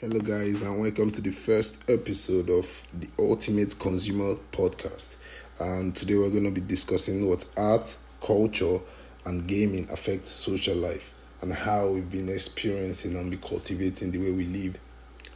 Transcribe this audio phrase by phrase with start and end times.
[0.00, 5.16] Hello, guys, and welcome to the first episode of the Ultimate Consumer Podcast.
[5.58, 8.78] And today we're going to be discussing what art, culture,
[9.26, 14.30] and gaming affect social life and how we've been experiencing and be cultivating the way
[14.30, 14.78] we live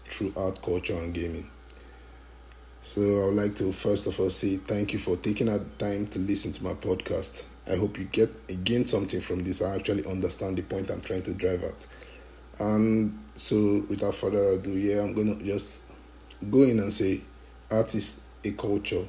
[0.09, 1.51] through art, culture, and gaming.
[2.83, 6.07] So, I would like to first of all say thank you for taking out time
[6.07, 7.47] to listen to my podcast.
[7.69, 9.61] I hope you get gain something from this.
[9.61, 11.85] I actually understand the point I'm trying to drive at.
[12.61, 15.83] And so, without further ado, yeah, I'm gonna just
[16.49, 17.23] go in and say
[17.73, 19.05] art is a culture,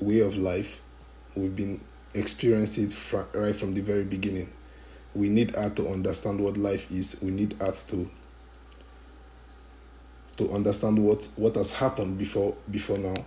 [0.00, 0.80] a way of life.
[1.36, 1.80] We've been
[2.12, 4.50] experiencing it fr- right from the very beginning.
[5.14, 7.20] We need art to understand what life is.
[7.22, 8.10] We need art to
[10.38, 13.24] to understand what what has happened before before now.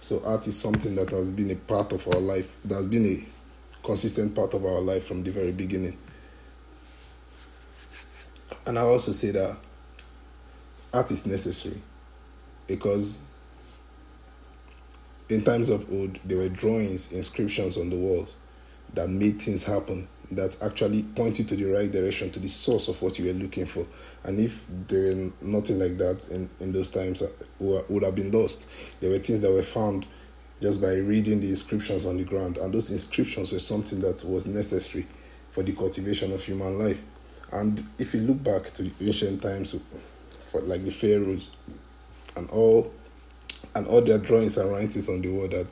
[0.00, 2.52] So art is something that has been a part of our life.
[2.64, 3.24] That has been a
[3.86, 5.96] consistent part of our life from the very beginning.
[8.66, 9.56] And I also say that
[10.92, 11.80] art is necessary
[12.66, 13.22] because
[15.28, 18.36] in times of old, there were drawings, inscriptions on the walls
[18.94, 23.00] that made things happen, that actually pointed to the right direction, to the source of
[23.00, 23.86] what you were looking for.
[24.24, 28.30] And if there were nothing like that in, in those times, uh, would have been
[28.30, 28.70] lost.
[29.00, 30.06] There were things that were found
[30.60, 34.46] just by reading the inscriptions on the ground, and those inscriptions were something that was
[34.46, 35.06] necessary
[35.50, 37.02] for the cultivation of human life.
[37.52, 39.74] And if you look back to the ancient times,
[40.52, 41.50] for like the pharaohs
[42.36, 42.92] and all
[43.74, 45.66] and all their drawings and writings on the wall that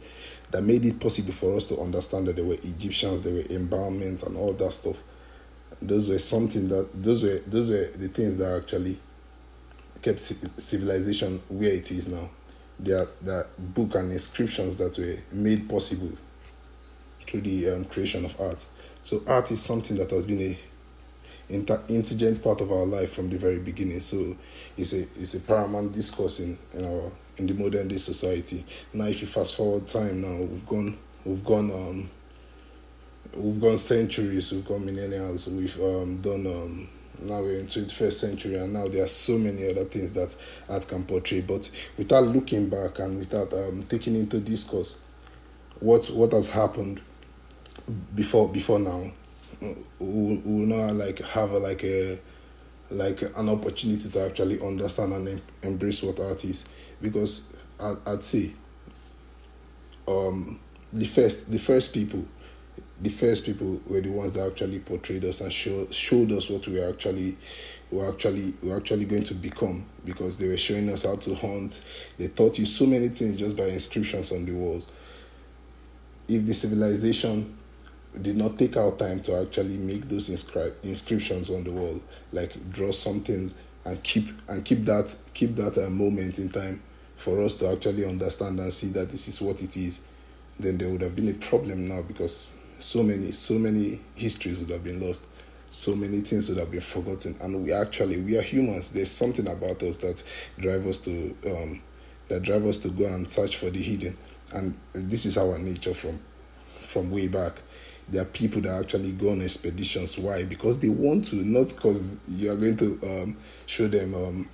[0.51, 4.27] that made it possible for us to understand that there were Egyptians, there were embalmments
[4.27, 5.01] and all that stuff.
[5.81, 8.99] Those were something that those were those were the things that actually
[10.03, 12.31] kept civilization where it is now.
[12.79, 16.17] There are book and inscriptions that were made possible
[17.27, 18.65] through the um, creation of art.
[19.03, 20.59] So art is something that has been a
[21.51, 24.01] inter- intelligent part of our life from the very beginning.
[24.01, 24.37] So
[24.77, 28.65] it's a it's a paramount discourse in, in our in the modern day society.
[28.93, 32.11] Now, if you fast forward time, now we've gone we've gone um
[33.37, 36.89] we've gone centuries, we've gone millennia, we've um, done um
[37.23, 40.35] now we're in 21st century and now there are so many other things that
[40.73, 44.99] art can portray but without looking back and without um, taking into discourse
[45.81, 47.01] what what has happened
[48.15, 49.13] before before now
[49.61, 52.19] we will not like have a, like a
[52.91, 56.69] like an opportunity to actually understand and em- embrace what art is
[57.01, 58.53] because I, I'd say
[60.09, 60.59] um
[60.93, 62.27] the first the first people
[63.01, 66.67] the first people were the ones that actually portrayed us and show, showed us what
[66.67, 67.37] we were actually
[67.91, 71.85] were actually were actually going to become because they were showing us how to hunt.
[72.19, 74.87] They taught you so many things just by inscriptions on the walls.
[76.29, 77.57] If the civilization
[78.21, 82.01] did not take our time to actually make those inscri- inscriptions on the wall,
[82.33, 86.83] like draw some things and keep and keep that keep that uh, moment in time
[87.17, 90.03] for us to actually understand and see that this is what it is,
[90.59, 94.71] then there would have been a problem now because so many so many histories would
[94.71, 95.27] have been lost.
[95.73, 97.37] So many things would have been forgotten.
[97.41, 98.91] And we actually we are humans.
[98.91, 100.23] There's something about us that
[100.59, 101.83] drive us to um,
[102.29, 104.17] that drive us to go and search for the hidden.
[104.53, 106.21] And this is our nature from
[106.75, 107.53] from way back
[108.11, 110.19] there are people that actually go on expeditions.
[110.19, 110.45] Why?
[110.45, 114.49] Because they want to not because you are going to um, show them um,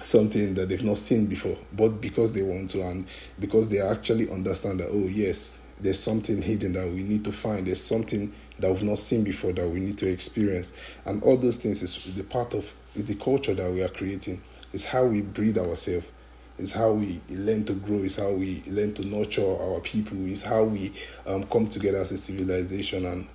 [0.00, 3.06] something that they've not seen before but because they want to and
[3.38, 7.66] because they actually understand that oh yes there's something hidden that we need to find.
[7.66, 10.72] There's something that we've not seen before that we need to experience.
[11.04, 14.40] And all those things is the part of is the culture that we are creating.
[14.72, 16.10] Is how we breed ourselves
[16.58, 20.44] is how we learn to grow is how we learn to nurture our people is
[20.44, 20.92] how we
[21.26, 23.28] um, come together as a civilization and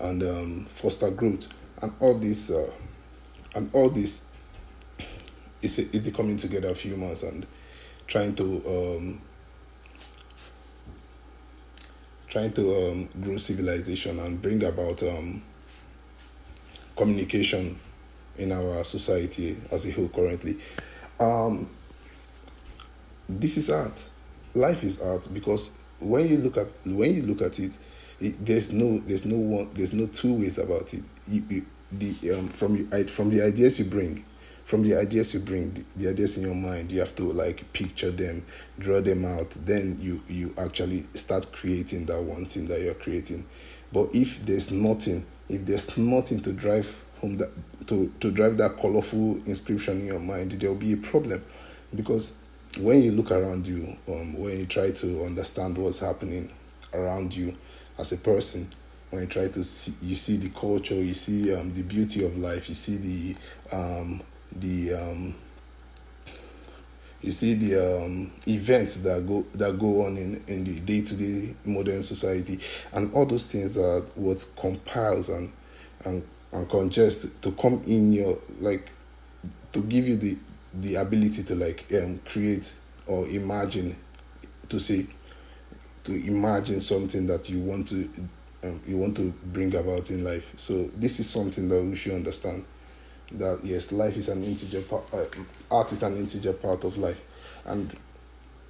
[0.00, 1.48] and um, foster growth
[1.82, 2.70] and all this uh,
[3.54, 4.24] and all this
[5.62, 7.46] is, is the coming together of humans and
[8.06, 9.20] trying to um,
[12.28, 15.42] trying to um, grow civilization and bring about um,
[16.96, 17.76] communication
[18.38, 20.56] in our society as a whole currently.
[21.18, 21.68] Um,
[23.38, 24.08] this is art.
[24.54, 27.76] Life is art because when you look at when you look at it,
[28.20, 31.02] it there's no there's no one there's no two ways about it.
[31.28, 34.24] You, you, the um, from you from the ideas you bring,
[34.64, 37.72] from the ideas you bring, the, the ideas in your mind, you have to like
[37.72, 38.44] picture them,
[38.78, 39.50] draw them out.
[39.50, 43.46] Then you you actually start creating that one thing that you're creating.
[43.92, 47.50] But if there's nothing, if there's nothing to drive home that
[47.88, 51.42] to to drive that colorful inscription in your mind, there'll be a problem,
[51.94, 52.39] because
[52.78, 56.50] when you look around you, um, when you try to understand what's happening
[56.94, 57.56] around you
[57.98, 58.68] as a person,
[59.10, 62.36] when you try to see, you see the culture, you see um, the beauty of
[62.38, 64.22] life, you see the um,
[64.52, 65.34] the um,
[67.22, 71.16] you see the um, events that go that go on in, in the day to
[71.16, 72.60] day modern society,
[72.92, 75.52] and all those things are what compiles and
[76.04, 76.22] and
[76.52, 78.90] and congest to come in your like
[79.72, 80.36] to give you the
[80.74, 82.72] the ability to like um, create
[83.06, 83.96] or imagine
[84.68, 85.06] to say
[86.04, 88.08] to imagine something that you want to
[88.64, 90.52] um, you want to bring about in life.
[90.58, 92.64] So this is something that we should understand
[93.32, 95.24] that yes, life is an integer part, uh,
[95.70, 97.94] art is an integer part of life, and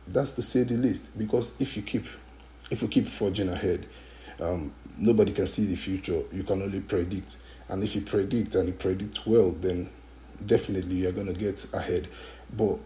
[0.07, 1.17] that's to say the least.
[1.19, 2.05] Because if you keep,
[2.71, 3.87] if you keep forging ahead,
[4.41, 6.23] um, nobody can see the future.
[6.33, 7.37] You can only predict,
[7.69, 9.89] and if you predict and you predict well, then
[10.47, 12.09] definitely you're gonna get ahead.
[12.57, 12.79] But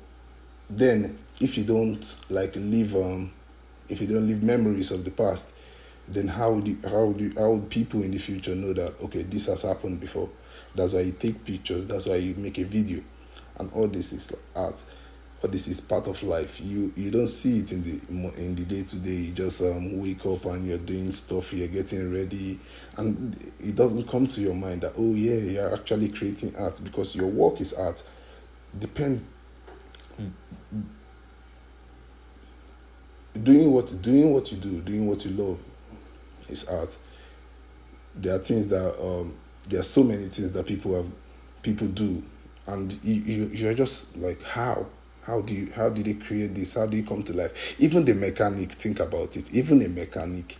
[0.68, 3.32] then, if you don't like leave, um,
[3.88, 5.54] if you don't leave memories of the past,
[6.06, 9.22] then how would you, how would how would people in the future know that okay
[9.22, 10.28] this has happened before?
[10.74, 11.86] That's why you take pictures.
[11.86, 13.02] That's why you make a video,
[13.58, 14.82] and all this is art.
[15.42, 16.60] All this is part of life.
[16.60, 19.10] You you don't see it in the in the day to day.
[19.10, 21.52] You just um, wake up and you're doing stuff.
[21.52, 22.58] You're getting ready,
[22.96, 27.14] and it doesn't come to your mind that oh yeah you're actually creating art because
[27.16, 28.02] your work is art.
[28.78, 29.28] Depends.
[33.40, 35.60] Doing what doing what you do, doing what you love,
[36.48, 36.96] is art.
[38.14, 39.36] There are things that um,
[39.66, 41.10] there are so many things that people have
[41.62, 42.22] people do
[42.66, 44.86] and you, you you're just like how
[45.22, 48.04] how do you how did they create this how do you come to life even
[48.04, 50.56] the mechanic think about it even a mechanic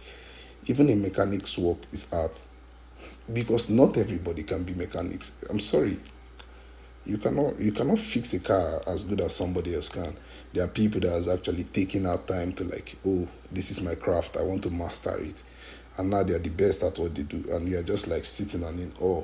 [0.66, 2.40] even a mechanic's work is art
[3.32, 5.44] because not everybody can be mechanics.
[5.48, 5.98] I'm sorry.
[7.06, 10.14] You cannot you cannot fix a car as good as somebody else can.
[10.52, 13.94] There are people that has actually taken out time to like oh this is my
[13.94, 14.36] craft.
[14.36, 15.42] I want to master it.
[15.96, 17.44] And now they're the best at what they do.
[17.52, 19.22] And you're just like sitting and in awe.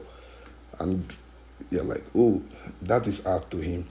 [0.78, 1.04] And
[1.70, 2.42] you're like oh
[2.82, 3.86] that is art to him.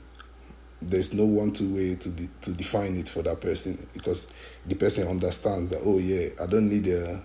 [0.82, 3.78] There's no one two way to de- to define it for that person.
[3.94, 4.32] Because
[4.66, 7.22] the person understands that oh yeah i don't need a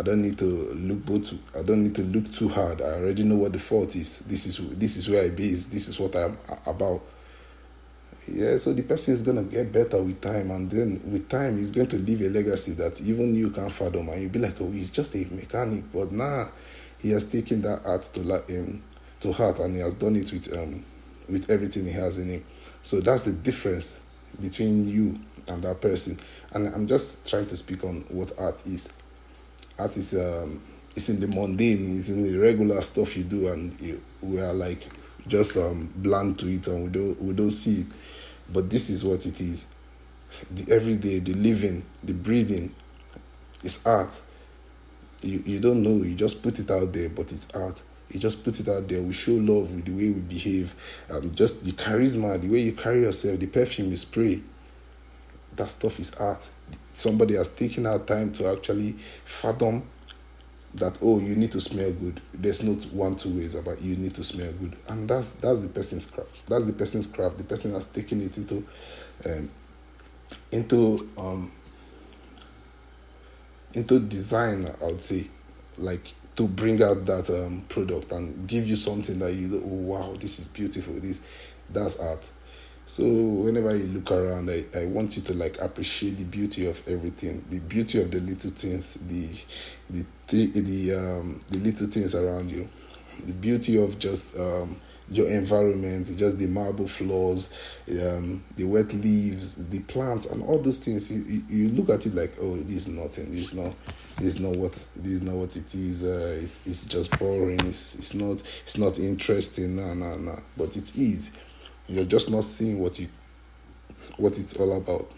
[0.00, 1.34] I don't need to look both.
[1.54, 2.80] I don't need to look too hard.
[2.80, 4.20] I already know what the fault is.
[4.20, 5.66] This is this is where I base.
[5.66, 7.02] This is what I'm about
[8.28, 11.72] yeah so the person is to get better with time and then with time he's
[11.72, 14.70] going to leave a legacy that even you can't fathom and you'll be like oh
[14.70, 16.44] he's just a mechanic but nah
[16.98, 18.82] he has taken that art to um,
[19.20, 20.84] to heart and he has done it with um
[21.28, 22.44] with everything he has in him
[22.82, 24.00] so that's the difference
[24.40, 25.18] between you
[25.48, 26.16] and that person
[26.52, 28.92] and i'm just trying to speak on what art is
[29.80, 30.62] art is um
[30.94, 34.52] it's in the mundane it's in the regular stuff you do and you, we are
[34.52, 34.86] like
[35.26, 37.86] just um bland to it and we don't we don't see it
[38.52, 39.66] but this is what it is.
[40.50, 42.74] The everyday, the living, the breathing
[43.62, 44.20] is art.
[45.22, 47.82] You, you don't know, you just put it out there, but it's art.
[48.10, 49.02] You just put it out there.
[49.02, 50.74] We show love with the way we behave,
[51.10, 54.40] um, just the charisma, the way you carry yourself, the perfume you spray.
[55.56, 56.48] That stuff is art.
[56.92, 58.92] Somebody has taken out time to actually
[59.24, 59.84] fathom
[60.74, 62.20] that oh you need to smell good.
[62.32, 64.76] There's not one two ways about you need to smell good.
[64.88, 66.46] And that's that's the person's craft.
[66.48, 67.38] That's the person's craft.
[67.38, 68.66] The person has taken it into
[69.26, 69.50] um,
[70.52, 71.52] into um
[73.72, 75.28] into design i would say
[75.78, 80.16] like to bring out that um, product and give you something that you oh wow
[80.18, 80.94] this is beautiful.
[80.94, 81.26] This
[81.70, 82.30] that's art
[82.90, 86.82] so whenever you look around, I, I want you to like appreciate the beauty of
[86.88, 89.28] everything, the beauty of the little things, the
[90.26, 92.68] the the um the little things around you,
[93.24, 94.74] the beauty of just um
[95.08, 97.56] your environment, just the marble floors,
[97.90, 101.12] um, the wet leaves, the plants, and all those things.
[101.12, 103.30] You, you, look at it like, oh, this is nothing.
[103.30, 103.74] This is not.
[104.16, 104.72] This is not what.
[104.72, 106.04] This is not what it is.
[106.04, 107.60] Uh, it's, it's just boring.
[107.60, 108.42] It's, it's not.
[108.64, 109.76] It's not interesting.
[109.76, 110.40] Nah, nah, nah.
[110.56, 111.36] But it is
[111.90, 113.08] you're just not seeing what you
[114.16, 115.10] what it's all about.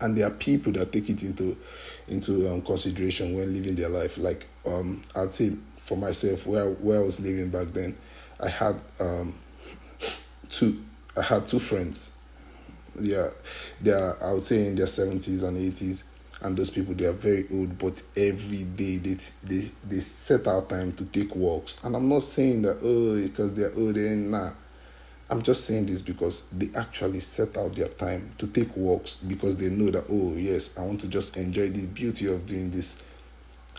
[0.00, 1.56] And there are people that take it into
[2.08, 4.18] into um, consideration when living their life.
[4.18, 7.96] Like um, I'd say for myself, where where I was living back then,
[8.42, 9.34] I had um,
[10.50, 10.84] two
[11.16, 12.14] I had two friends.
[13.00, 13.28] Yeah,
[13.80, 16.04] they are I would say in their seventies and eighties,
[16.42, 20.68] and those people they are very old, but every day they they they set out
[20.68, 21.82] time to take walks.
[21.84, 24.50] And I'm not saying that oh because they're old and nah
[25.32, 29.56] I'm just saying this because they actually set out their time to take walks because
[29.56, 33.02] they know that, oh, yes, I want to just enjoy the beauty of doing this.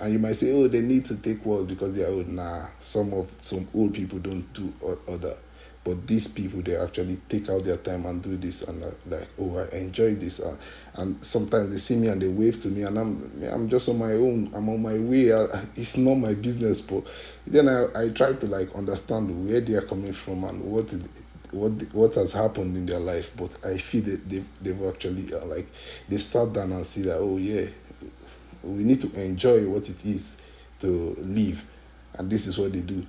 [0.01, 2.27] And you might say, oh, they need to take walks because they are old.
[2.27, 4.73] Nah, some of some old people don't do
[5.07, 5.35] other.
[5.83, 9.59] But these people, they actually take out their time and do this, and like, oh,
[9.59, 10.39] I enjoy this.
[10.39, 10.57] Uh,
[10.95, 13.99] and sometimes they see me and they wave to me, and I'm, I'm just on
[13.99, 14.49] my own.
[14.55, 15.31] I'm on my way.
[15.31, 15.45] I,
[15.75, 17.03] it's not my business, but
[17.45, 20.87] then I, I try to like understand where they are coming from and what
[21.53, 25.45] what what has happened in their life, but I feel that they've they've actually uh,
[25.45, 25.67] like
[26.09, 27.67] they've sat down and see that oh yeah,
[28.63, 30.41] we need to enjoy what it is
[30.79, 30.87] to
[31.19, 31.65] live,
[32.17, 33.05] and this is what they do.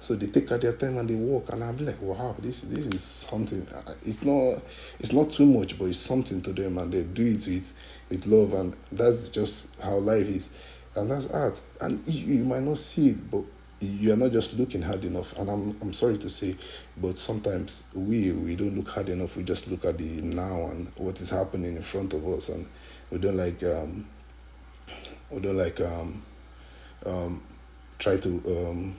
[0.00, 2.86] So they take out their time and they walk, and I'm like, wow, this this
[2.86, 3.64] is something.
[3.72, 4.60] Uh, it's not
[4.98, 7.72] it's not too much, but it's something to them, and they do it with
[8.08, 10.56] with love, and that's just how life is,
[10.96, 11.60] and that's art.
[11.80, 13.44] And you, you might not see it, but
[13.86, 15.36] you are not just looking hard enough.
[15.38, 16.56] And I'm I'm sorry to say,
[16.96, 19.36] but sometimes we we don't look hard enough.
[19.36, 22.66] We just look at the now and what is happening in front of us, and
[23.10, 24.06] we don't like um
[25.30, 26.22] we don't like um
[27.06, 27.42] um
[27.98, 28.96] try to um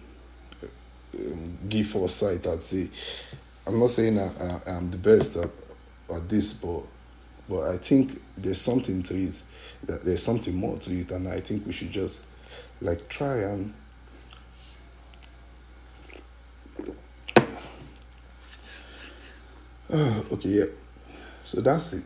[1.16, 2.46] um, give foresight.
[2.48, 2.90] I'd say
[3.68, 5.50] I'm not saying I, I, am the best at,
[6.14, 6.82] at this, but
[7.50, 9.42] but I think there's something to it.
[9.84, 12.26] There's something more to it, and I think we should just
[12.82, 13.74] like try and.
[20.32, 20.66] okay, yeah.
[21.44, 22.04] So that's it.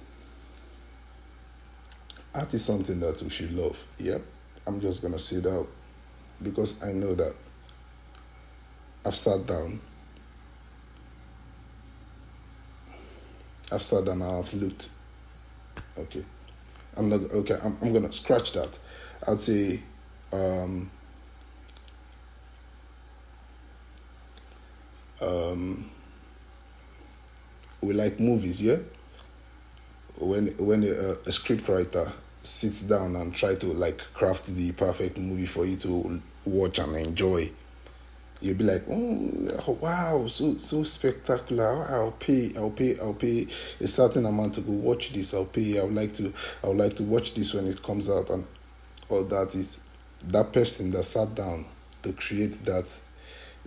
[2.35, 3.81] Art is something that we should love.
[3.97, 4.21] Yep.
[4.67, 5.65] I'm just gonna say that
[6.43, 7.33] because I know that
[9.05, 9.79] I've sat down.
[13.71, 14.89] I've sat down I've looked.
[15.97, 16.25] Okay.
[16.97, 18.77] I'm not okay, I'm I'm gonna scratch that.
[19.25, 19.79] I'd say
[20.33, 20.91] um
[25.21, 25.89] um
[27.81, 28.77] we like movies, yeah?
[30.19, 35.17] When when a, a script writer sits down and try to like craft the perfect
[35.17, 37.51] movie for you to watch and enjoy
[38.41, 41.85] you'll be like, oh, wow, so so spectacular.
[41.89, 43.47] I'll pay, I'll pay, I'll pay
[43.79, 45.33] a certain amount to go watch this.
[45.33, 45.79] I'll pay.
[45.79, 48.45] I would like to, I would like to watch this when it comes out, and
[49.09, 49.83] all that is
[50.25, 51.65] that person that sat down
[52.03, 52.99] to create that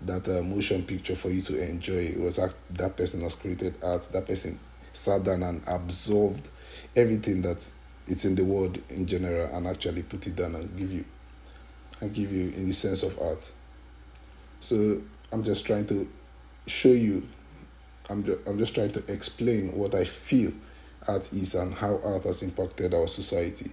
[0.06, 1.94] that uh, motion picture for you to enjoy.
[1.94, 4.02] It was that, person has created art.
[4.12, 4.58] That person
[4.92, 6.48] sat down and absorbed
[6.96, 7.68] everything that
[8.06, 11.04] it's in the world in general and actually put it down and give you
[12.00, 13.50] and give you in the sense of art.
[14.60, 15.00] So
[15.32, 16.08] I'm just trying to
[16.66, 17.22] show you,
[18.08, 20.52] I'm just, I'm just trying to explain what I feel
[21.08, 23.70] art is and how art has impacted our society.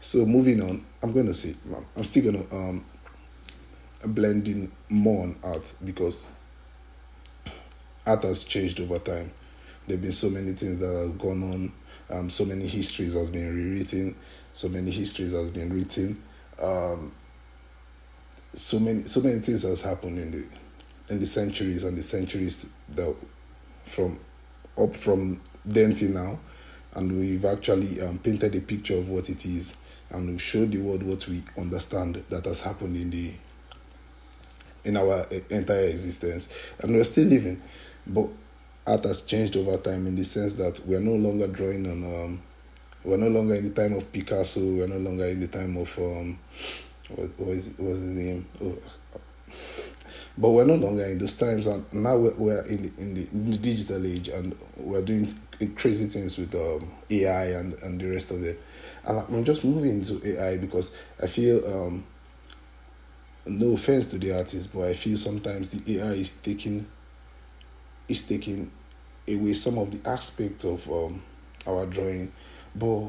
[0.00, 1.54] So moving on, I'm going to say,
[1.96, 2.84] I'm still going to um,
[4.08, 6.28] blend in more on art because
[8.06, 9.30] art has changed over time.
[9.86, 11.72] There have been so many things that have gone on,
[12.10, 14.14] um, so many histories has been rewritten,
[14.52, 16.22] so many histories has been written.
[16.62, 17.12] Um,
[18.52, 20.44] so many so many things has happened in the
[21.08, 23.14] in the centuries and the centuries that
[23.84, 24.18] from
[24.78, 26.38] up from then now
[26.94, 29.76] and we've actually um, painted a picture of what it is
[30.10, 33.32] and we've showed the world what we understand that has happened in the
[34.84, 37.60] in our entire existence and we're still living
[38.06, 38.26] but
[38.86, 42.42] art has changed over time in the sense that we're no longer drawing on um,
[43.04, 45.98] we're no longer in the time of picasso we're no longer in the time of
[45.98, 46.38] um,
[47.16, 48.46] what was his name?
[50.38, 53.28] But we're no longer in those times, and now we're, we're in, the, in, the,
[53.32, 55.28] in the digital age, and we're doing
[55.76, 58.60] crazy things with um, AI and, and the rest of it.
[59.04, 62.04] And I'm just moving into AI because I feel, um,
[63.46, 66.86] no offense to the artist, but I feel sometimes the AI is taking
[68.08, 68.70] is taking
[69.28, 71.22] away some of the aspects of um,
[71.66, 72.32] our drawing.
[72.74, 73.08] But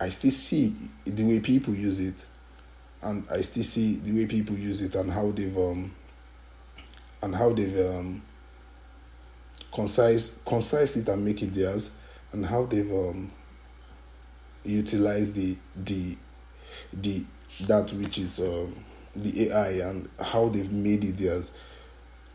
[0.00, 2.24] I still see the way people use it,
[3.02, 5.94] and I still see the way people use it and how they've um
[7.22, 8.22] and how they've um
[9.72, 11.98] concise concise it and make it theirs,
[12.32, 13.30] and how they've um
[14.64, 16.16] utilized the the
[16.92, 17.24] the
[17.66, 18.74] that which is um
[19.14, 21.58] the AI and how they've made it theirs,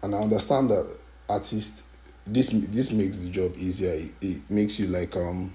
[0.03, 0.87] and I understand that
[1.29, 1.87] artists
[2.25, 3.91] this this makes the job easier.
[3.91, 5.53] It, it makes you like um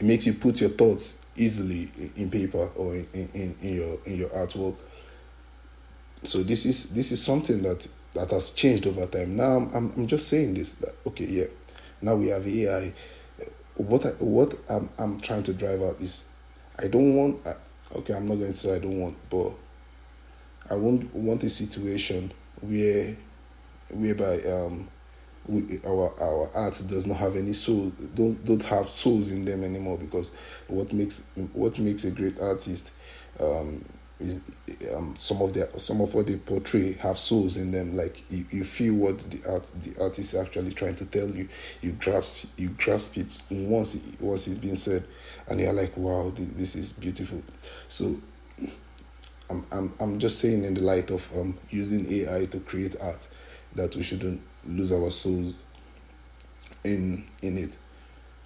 [0.00, 4.16] it makes you put your thoughts easily in paper or in, in, in your in
[4.16, 4.76] your artwork.
[6.22, 9.36] So this is this is something that that has changed over time.
[9.36, 11.44] Now I'm I'm just saying this that okay yeah,
[12.00, 12.92] now we have AI.
[13.76, 16.28] What I, what I'm I'm trying to drive out is,
[16.78, 17.40] I don't want
[17.96, 19.52] okay I'm not going to say I don't want but
[20.70, 23.16] I won't want a situation where
[23.92, 24.88] whereby um
[25.46, 29.62] we, our our art does not have any soul don't don't have souls in them
[29.62, 30.34] anymore because
[30.68, 32.92] what makes what makes a great artist
[33.40, 33.84] um,
[34.24, 34.42] is
[34.94, 38.44] um, some of their some of what they portray have souls in them like you,
[38.50, 41.48] you feel what the art the artist is actually trying to tell you
[41.80, 45.04] you grasp you grasp it once it, once it's been said
[45.48, 47.42] and you're like wow this is beautiful
[47.88, 48.16] so
[49.50, 53.28] I'm, I'm, I'm just saying in the light of um, using AI to create art
[53.74, 55.54] that we shouldn't lose our souls
[56.82, 57.76] in in it.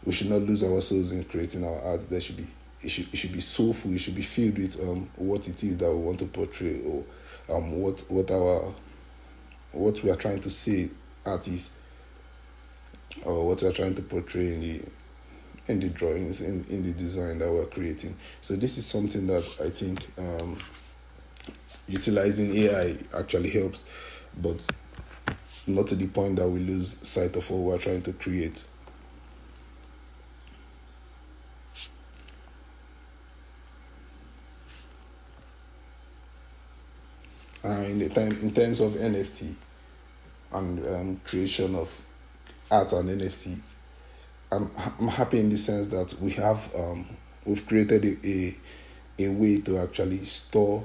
[0.05, 2.09] We should not lose our souls in creating our art.
[2.09, 2.47] There should be
[2.83, 3.93] it should, it should be soulful.
[3.93, 7.05] It should be filled with um, what it is that we want to portray or
[7.55, 8.73] um, what what our
[9.73, 10.89] what we are trying to say
[11.27, 11.77] art is
[13.25, 14.83] or what we are trying to portray in the
[15.69, 18.17] in the drawings in, in the design that we're creating.
[18.41, 20.59] So this is something that I think um,
[21.87, 23.85] utilizing AI actually helps,
[24.41, 24.67] but
[25.67, 28.65] not to the point that we lose sight of what we're trying to create.
[37.69, 39.55] Uh, in the time in terms of NFT
[40.55, 42.03] and um, creation of
[42.71, 43.75] art and NFTs,
[44.51, 47.05] I'm I'm happy in the sense that we have um,
[47.45, 48.57] we've created a, a
[49.19, 50.83] a way to actually store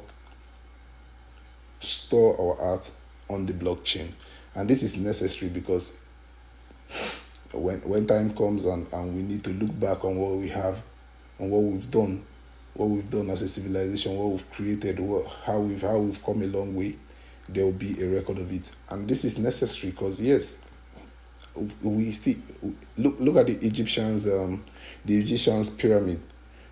[1.80, 2.92] store our art
[3.30, 4.10] on the blockchain.
[4.54, 6.06] And this is necessary because
[7.54, 10.84] when when time comes and, and we need to look back on what we have
[11.40, 12.26] and what we've done
[12.74, 16.42] what we've done as a civilization what we've created what, how we've how we've come
[16.42, 16.96] a long way
[17.50, 18.72] there will be a record of it.
[18.90, 20.68] And this is necessary because yes
[21.82, 22.42] we see
[22.98, 24.64] look look at the Egyptians um
[25.06, 26.20] the Egyptians pyramid.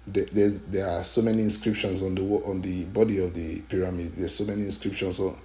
[0.08, 4.14] There's there are so many inscriptions on the on the body of the pyramid.
[4.14, 5.36] There's so many inscriptions on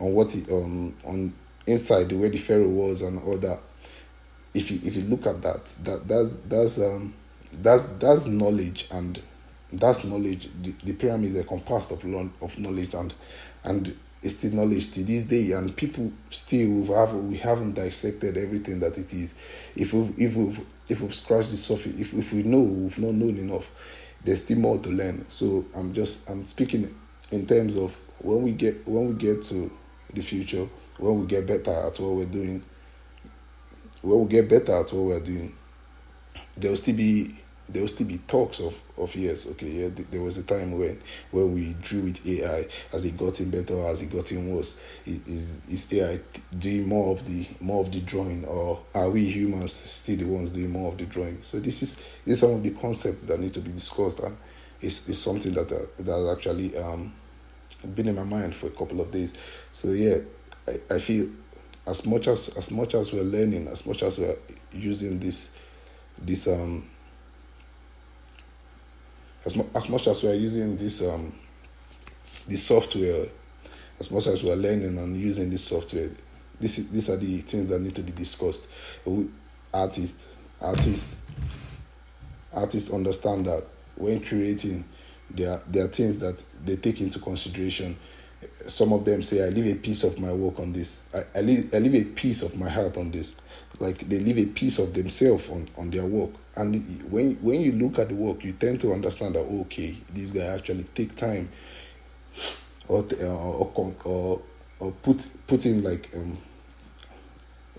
[0.00, 1.32] on what it, um on
[1.66, 3.58] inside the way the pharaoh was and all that.
[4.54, 7.12] If you if you look at that that that's that's um
[7.60, 9.20] that's that's knowledge and
[9.72, 10.48] that's knowledge.
[10.62, 12.04] The, the pyramid is a compass of
[12.42, 13.12] of knowledge and
[13.64, 15.52] and it's still knowledge to this day.
[15.52, 19.34] And people still have we haven't dissected everything that it is.
[19.74, 23.14] If we've if we've if we've scratched the surface if, if we know we've not
[23.14, 23.70] known enough
[24.24, 25.24] there's still more to learn.
[25.28, 26.94] So i'm just i'm speaking
[27.30, 29.70] in terms of when we get when we get to
[30.12, 30.66] the future
[30.98, 32.62] when we get better at what we're doing
[34.02, 35.52] when we get better at what we're doing
[36.56, 37.36] there will still be
[37.68, 41.00] there will still be talks of of yes okay yeah there was a time when
[41.30, 43.74] when we drew with ai as it got in better?
[43.86, 46.18] As it got in worse is is ai
[46.58, 50.52] doing more of the more of the drawing or are we humans still the ones
[50.52, 51.42] doing more of the drawing?
[51.42, 54.36] So this is this is some of the concepts that need to be discussed and
[54.80, 57.12] it's, it's something that uh, that has actually um
[57.94, 59.36] been in my mind for a couple of days.
[59.72, 60.16] So yeah
[60.68, 61.28] i, I feel
[61.86, 64.36] as much as as much as we're learning as much as we're
[64.72, 65.56] using this
[66.18, 66.84] this um
[69.46, 71.32] as, mu- as much as we are using this um,
[72.48, 73.26] this software,
[73.98, 76.08] as much as we are learning and using this software,
[76.60, 78.68] this is, these are the things that need to be discussed.
[79.72, 81.16] Artists, artists,
[82.52, 83.64] artists understand that
[83.96, 84.84] when creating,
[85.30, 87.96] there there are things that they take into consideration.
[88.66, 91.02] Some of them say, "I leave a piece of my work on this.
[91.14, 93.36] I, I leave I leave a piece of my heart on this."
[93.78, 97.72] Like they leave a piece of themselves on, on their work and when when you
[97.72, 101.48] look at the work you tend to understand that okay this guy actually take time
[102.88, 104.42] or or or,
[104.78, 106.36] or put put in like um,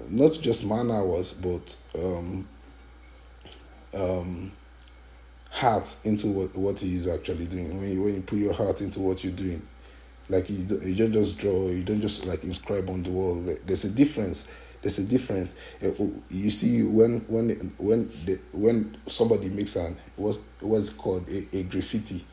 [0.10, 2.48] not just man hours but um,
[3.94, 4.52] um,
[5.50, 7.80] heart into what, what he is actually doing.
[7.80, 9.62] When you, when you put your heart into what you're doing
[10.30, 13.36] like you, you don't just draw you don't just like inscribe on the wall.
[13.66, 14.52] There's a difference
[14.88, 15.60] there's a difference.
[15.84, 15.92] Uh,
[16.30, 21.64] you see, when when when the, when somebody makes an what's what's called a, a
[21.64, 22.24] graffiti,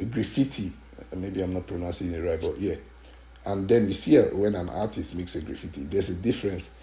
[0.00, 0.72] a graffiti.
[1.16, 2.74] Maybe I'm not pronouncing it right, but yeah.
[3.46, 6.74] And then you see uh, when an artist makes a graffiti, there's a difference.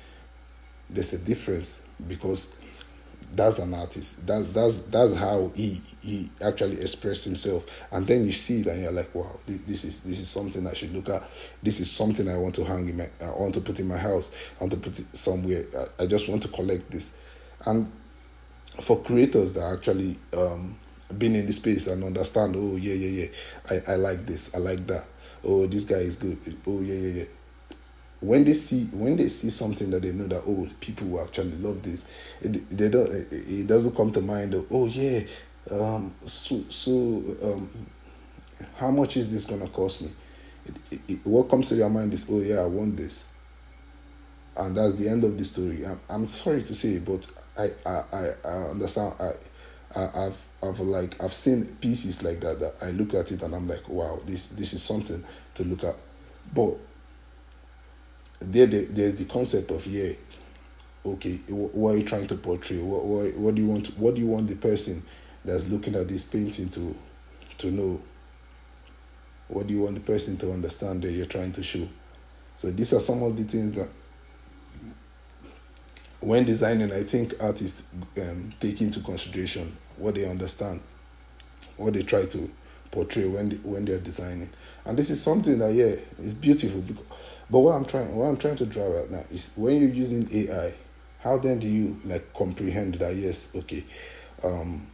[0.90, 2.59] There's a difference because
[3.36, 4.26] that's an artist.
[4.26, 7.66] That's that's that's how he he actually expressed himself.
[7.92, 10.74] And then you see it and you're like, wow, this is this is something I
[10.74, 11.24] should look at.
[11.62, 13.08] This is something I want to hang in my.
[13.22, 14.34] I want to put in my house.
[14.60, 15.66] I want to put it somewhere.
[15.78, 17.18] I, I just want to collect this.
[17.66, 17.92] And
[18.82, 20.78] for creators that actually um,
[21.18, 23.28] been in the space and understand, oh yeah yeah yeah,
[23.70, 24.56] I I like this.
[24.56, 25.06] I like that.
[25.44, 26.38] Oh this guy is good.
[26.66, 27.26] Oh yeah yeah yeah
[28.22, 31.52] when they see when they see something that they know that oh people will actually
[31.54, 35.22] love this it, they don't it doesn't come to mind of, oh yeah
[35.72, 36.92] um so so
[37.44, 37.70] um
[38.76, 40.10] how much is this gonna cost me?
[40.92, 43.32] It, it, what comes to your mind is oh yeah i want this.
[44.58, 45.86] And that's the end of the story.
[45.86, 47.28] I'm, I'm sorry to say but
[47.58, 49.32] i i i, I understand i
[49.96, 53.56] I, I've I've like I've seen pieces like that that I look at it and
[53.56, 55.24] I'm like wow this this is something
[55.56, 55.96] to look at.
[56.54, 56.76] But
[58.40, 60.12] there, there's the concept of yeah
[61.06, 62.78] okay what are you trying to portray?
[62.78, 65.02] What, what, what do you want what do you want the person
[65.44, 66.96] that's looking at this painting to
[67.60, 68.02] to know?
[69.48, 71.88] What do you want the person to understand that you're trying to show?
[72.56, 73.90] So these are some of the things that
[76.22, 77.84] when designing i think artists
[78.22, 80.82] um, take into consideration what they understand
[81.78, 82.52] what they try to
[82.92, 84.50] portray when they, when they're designing.
[84.86, 87.06] And this is something that yeah is beautiful because,
[87.50, 90.28] but what i'm trying what i'm trying to drive at now is when you're using
[90.34, 90.74] ai
[91.22, 93.84] how then do you like comprehend that yes okay
[94.44, 94.88] um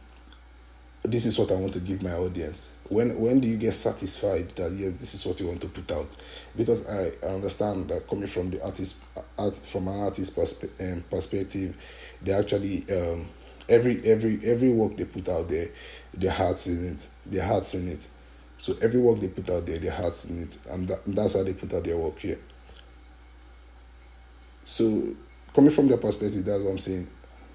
[1.02, 2.70] this is what i want to give my audience?
[2.88, 5.90] When when do you get satisfied that yes this is what you want to put
[5.92, 6.16] out?
[6.56, 9.04] Because i, I understand that coming from the artist
[9.38, 11.76] art from an artist perspe- um, perspective
[12.22, 13.26] they actually um
[13.68, 15.66] every every every work they put out there
[16.14, 18.06] their hearts in it their hearts in it
[18.58, 21.34] so every work they put out there their hearts in it and, that, and that's
[21.36, 22.38] how they put out their work here
[24.64, 25.14] so
[25.54, 27.08] coming from their perspective that's what i'm saying.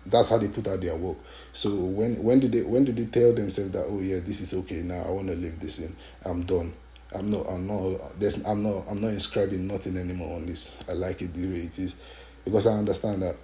[0.06, 1.18] That's how they put out their work.
[1.54, 4.54] So when when did they when did they tell themselves that oh yeah this is
[4.62, 5.96] okay now i want to leave this in.
[6.26, 6.74] I'm done.
[7.14, 10.84] I'm not i'm not there's i'm not i'm not inscribing nothing anymore on this.
[10.90, 11.96] I like it the way it is.
[12.44, 13.36] Because i understand that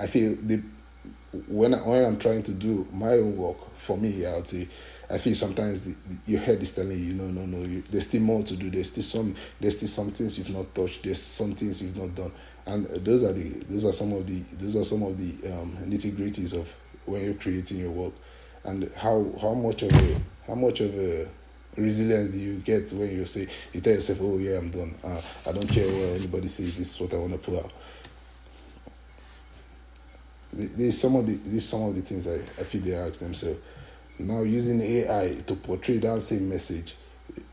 [0.00, 0.62] i feel the
[1.48, 4.68] when, I, when i'm trying to do my own work for me i would say
[5.10, 7.58] I feel sometimes the, the, your head is telling you, no, no, no.
[7.66, 8.70] You, there's still more to do.
[8.70, 9.34] There's still some.
[9.60, 11.02] There's still some things you've not touched.
[11.02, 12.32] There's some things you've not done
[12.66, 15.72] and those are the those are some of the those are some of the um,
[15.78, 16.72] nitty gritties of
[17.06, 18.12] when you're creating your work,
[18.64, 21.26] and how how much of a how much of a
[21.76, 24.94] resilience do you get when you say you tell yourself, oh yeah, I'm done.
[25.02, 26.76] Uh, I don't care what anybody says.
[26.76, 27.72] This is what I want to put out.
[30.52, 33.60] There's some of the these some of the things I, I feel they ask themselves.
[34.18, 36.94] Now using AI to portray that same message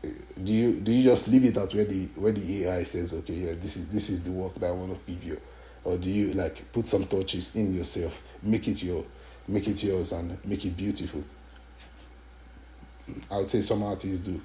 [0.04, 0.08] eh,
[0.42, 3.32] do you do you just leave it at where the where the AI says okay
[3.32, 5.40] yeah this is this is the work that I want to give you,
[5.84, 9.04] or do you like put some touches in yourself, make it your
[9.48, 11.24] make it yours and make it beautiful?
[13.30, 14.40] I would say some artists do,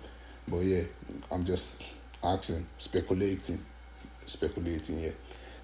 [0.48, 0.84] but yeah,
[1.32, 1.86] I'm just
[2.24, 3.60] asking, speculating,
[4.26, 5.00] speculating.
[5.04, 5.12] Yeah,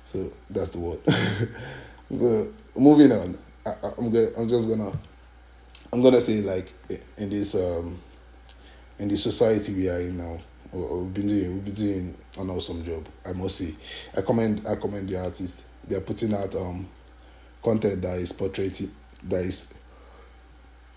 [0.04, 0.99] so that's the word.
[2.13, 4.91] so moving on, I, I'm gonna I'm just gonna
[5.93, 6.71] I'm gonna say like
[7.17, 8.00] in this um
[9.00, 10.38] in the society we are in now,
[10.71, 13.06] we've been doing we've been doing an awesome job.
[13.26, 13.74] I must say,
[14.17, 15.65] I commend I commend the artists.
[15.88, 16.88] They are putting out um
[17.63, 18.71] content that is portraying
[19.24, 19.80] that is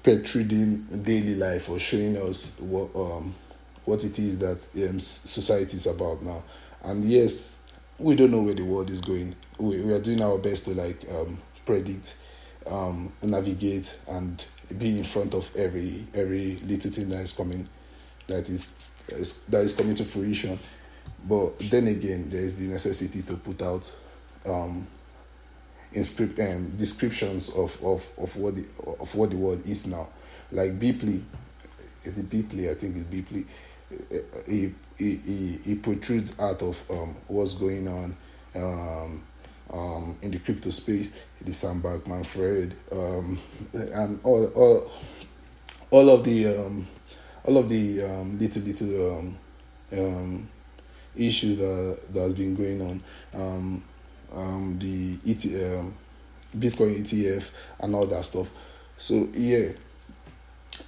[0.02, 3.34] portraying daily life or showing us what um
[3.84, 6.42] what it is that um, society is about now.
[6.84, 7.63] And yes,
[7.98, 9.34] we don't know where the world is going.
[9.58, 12.18] We, we are doing our best to like um, predict,
[12.70, 14.44] um, navigate, and
[14.78, 17.68] be in front of every every little thing that is coming
[18.26, 20.58] that is, is that is coming to fruition.
[21.28, 23.96] But then again, there is the necessity to put out
[24.46, 24.86] um,
[25.92, 28.66] inscript um, descriptions of, of, of what the
[29.00, 30.08] of what the world is now.
[30.50, 31.22] Like Beepley,
[32.04, 32.70] is it Beepley?
[32.70, 33.46] I think it's Beepley.
[34.46, 38.16] He, he, he, he protrudes out of um, what's going on
[38.56, 39.22] um,
[39.72, 43.38] um, in the crypto space, the Sam Bankman-Fried, um,
[43.94, 44.92] and all, all,
[45.90, 46.86] all of the um,
[47.44, 49.38] all of the um, little little um,
[49.92, 50.48] um,
[51.16, 53.02] issues that that has been going on,
[53.34, 53.84] um,
[54.34, 55.44] um, the ET,
[55.76, 55.94] um,
[56.56, 58.50] Bitcoin ETF and all that stuff.
[58.96, 59.68] So yeah,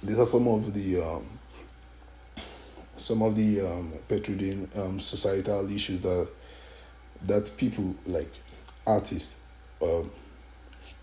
[0.03, 1.36] these are some of the um,
[2.97, 3.93] some of the um,
[4.75, 6.27] um, societal issues that
[7.25, 8.29] that people like
[8.85, 9.41] artists
[9.81, 10.09] um,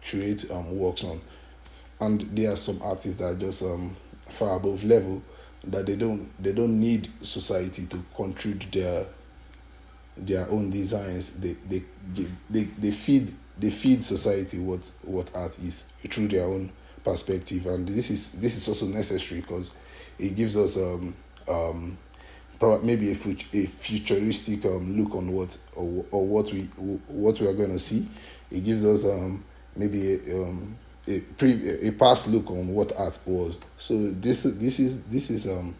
[0.09, 1.21] create um, works on,
[2.01, 3.97] and there are some artists that are just um,
[4.29, 5.23] far above level
[5.65, 9.05] that they don't they don't need society to contribute their
[10.17, 11.39] their own designs.
[11.41, 11.83] They they
[12.51, 16.71] they, they feed they feed society what what art is through their own
[17.03, 17.67] perspective.
[17.67, 19.73] And this is this is also necessary because
[20.19, 21.15] it gives us um
[21.49, 21.99] um
[22.83, 26.63] maybe a, fut- a futuristic um, look on what or, or what we
[27.09, 28.07] what we are going to see
[28.51, 29.45] it gives us um
[29.77, 30.77] maybe a, um
[31.09, 33.59] a pre a past look on what art was.
[33.77, 35.75] So this this is this is um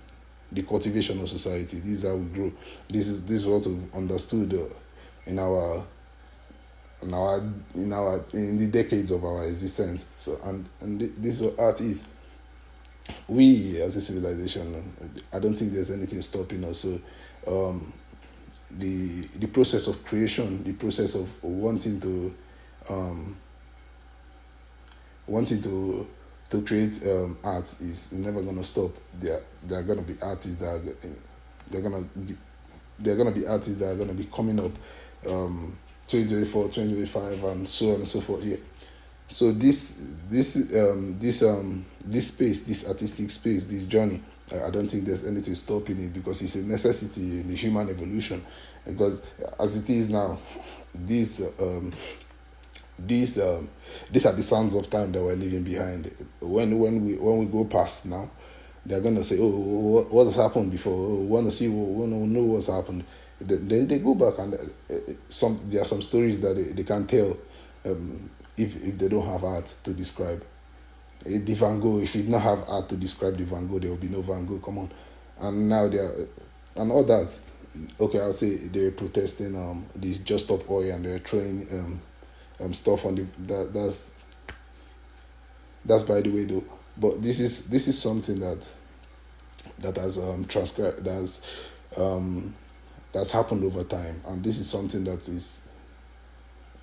[0.53, 1.79] the cultivation of society.
[1.79, 2.53] This is how we grow.
[2.89, 4.75] This is this is what we've understood uh,
[5.27, 5.83] in our
[7.03, 7.41] in our
[7.75, 10.15] in our in the decades of our existence.
[10.19, 12.09] So and and this is what art is.
[13.29, 14.83] We as a civilization,
[15.33, 16.81] I don't think there's anything stopping us.
[16.81, 17.01] So
[17.47, 17.93] um,
[18.71, 22.35] the the process of creation, the process of wanting to
[22.91, 23.37] um,
[25.27, 26.07] wanting to
[26.51, 28.91] to create um, art is never gonna stop.
[29.19, 30.83] There there are gonna be artists that are,
[31.71, 32.05] they're gonna
[32.99, 34.73] they're gonna be artists that are gonna be coming up
[35.31, 38.45] um, 2024, 2025 and so on and so forth.
[38.45, 38.57] Yeah.
[39.29, 44.21] So this this um this um this space, this artistic space, this journey
[44.53, 48.45] I don't think there's anything stopping it because it's a necessity in the human evolution.
[48.87, 50.39] Because as it is now,
[50.95, 51.93] these um,
[52.99, 53.69] these um,
[54.11, 56.15] these are the sands of time that we're leaving behind.
[56.41, 58.31] When when we when we go past now,
[58.85, 60.93] they're gonna say, "Oh, what, has happened before?
[60.93, 61.69] Oh, want to see?
[61.69, 63.05] Want to know what's happened?"
[63.41, 67.09] Then they go back and uh, some there are some stories that they, they can't
[67.09, 67.37] tell
[67.87, 70.45] um, if if they don't have art to describe.
[71.27, 73.91] Eh, the Van Gogh, if you not have art to describe the Van Gogh, there
[73.91, 74.59] will be no Van Gogh.
[74.59, 74.91] Come on,
[75.41, 76.29] and now they are,
[76.77, 77.39] and all that.
[77.99, 81.67] Okay, I would say they were protesting um the Just Stop Oil and they're throwing
[81.73, 82.01] um,
[82.61, 84.23] um stuff on the that that's
[85.85, 86.65] that's by the way though.
[86.97, 88.73] But this is this is something that
[89.81, 91.45] that has um transcribed that's
[91.97, 92.55] um
[93.13, 95.63] that's happened over time, and this is something that is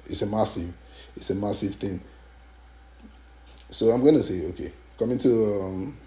[0.07, 0.75] it's a massive
[1.15, 1.99] it's a massive thing.
[3.69, 5.97] So I'm gonna say okay, coming to um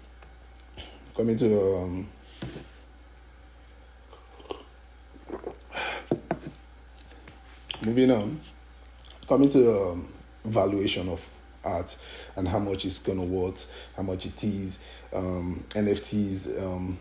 [1.15, 2.07] coming to um
[7.85, 8.39] moving on,
[9.27, 10.07] coming to um,
[10.43, 11.29] valuation of
[11.63, 11.97] art
[12.35, 14.83] and how much it's gonna worth, how much it is,
[15.15, 16.97] um, NFTs, um,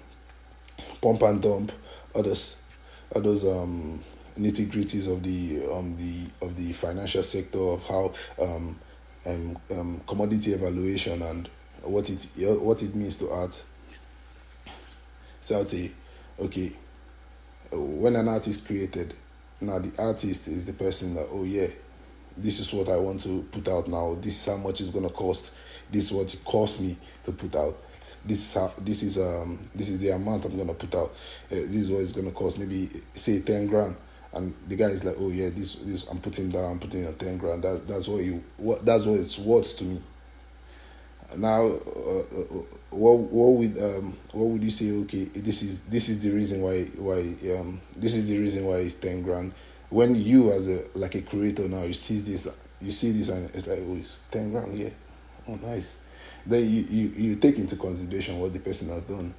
[1.00, 1.72] pump and dump,
[2.14, 2.76] others,
[3.14, 4.02] others um,
[4.38, 8.78] nitty gritties of the um the of the financial sector of how um,
[9.26, 11.48] um, um commodity evaluation and
[11.82, 12.26] what it
[12.60, 13.62] what it means to art.
[15.40, 15.92] So I'd say,
[16.40, 16.72] okay,
[17.70, 19.14] when an art is created,
[19.60, 21.66] now the artist is the person that oh yeah,
[22.36, 24.16] this is what I want to put out now.
[24.20, 25.54] This is how much it's gonna cost.
[25.90, 27.76] This is what it cost me to put out.
[28.24, 31.10] This is how this is um this is the amount I'm gonna put out.
[31.50, 32.58] Uh, this is what it's gonna cost.
[32.58, 33.96] Maybe say ten grand,
[34.34, 37.12] and the guy is like, oh yeah, this this I'm putting down, I'm putting a
[37.12, 37.62] ten grand.
[37.62, 40.00] That that's what you what that's what it's worth to me.
[41.38, 44.90] Now, uh, uh, what what would um what would you say?
[45.02, 47.20] Okay, this is this is the reason why why
[47.58, 49.52] um this is the reason why it's ten grand.
[49.90, 53.48] When you as a like a creator now you see this you see this and
[53.54, 54.90] it's like oh it's ten grand yeah
[55.48, 56.02] oh nice.
[56.46, 59.34] Then you, you you take into consideration what the person has done.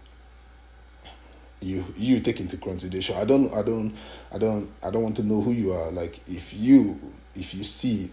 [1.65, 3.15] You you take into consideration.
[3.17, 3.91] I don't I don't
[4.31, 5.91] I don't I don't want to know who you are.
[5.91, 6.99] Like if you
[7.35, 8.11] if you see it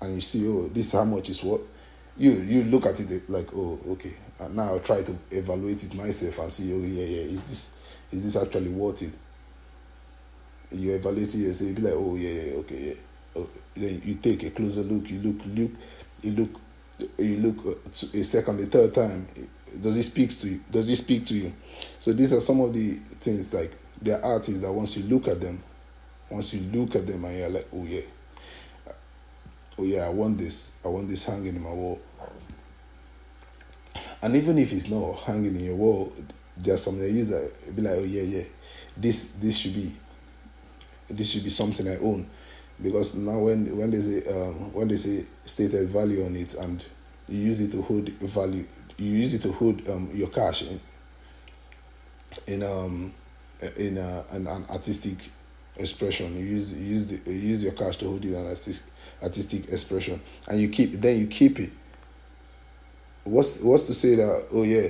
[0.00, 1.60] and you see oh this is how much is what
[2.16, 4.14] you you look at it like oh okay.
[4.40, 7.78] And now I'll try to evaluate it myself and see oh yeah yeah is this
[8.10, 9.12] is this actually worth it?
[10.72, 12.94] You evaluate it yourself you be like oh yeah yeah okay yeah.
[13.36, 15.10] Oh, then you take a closer look.
[15.10, 15.72] You look look
[16.22, 16.60] you look
[17.18, 19.26] you look uh, a second a third time
[19.80, 20.60] does it speak to you?
[20.70, 21.52] Does it speak to you?
[21.98, 25.28] So these are some of the things like there are artists that once you look
[25.28, 25.62] at them
[26.30, 28.00] once you look at them and you're like oh yeah.
[29.78, 30.76] Oh yeah i want this.
[30.84, 32.00] I want this hanging in my wall.
[34.22, 36.12] And even if it's not hanging in your wall,
[36.56, 38.42] there's some they use that be like, oh yeah, yeah,
[38.96, 39.94] this this should be
[41.08, 42.28] this should be something I own.
[42.82, 46.84] Because now when when there's a um, when they say stated value on it and
[47.28, 48.64] you use it to hold value
[48.98, 50.80] you use it to hold um, your cash in
[52.46, 53.12] in um
[53.76, 55.16] in a, an, an artistic
[55.76, 56.36] expression.
[56.36, 59.68] You use you use the, you use your cash to hold it an artistic artistic
[59.68, 61.70] expression, and you keep then you keep it
[63.24, 64.88] what's what's to say that oh yeah,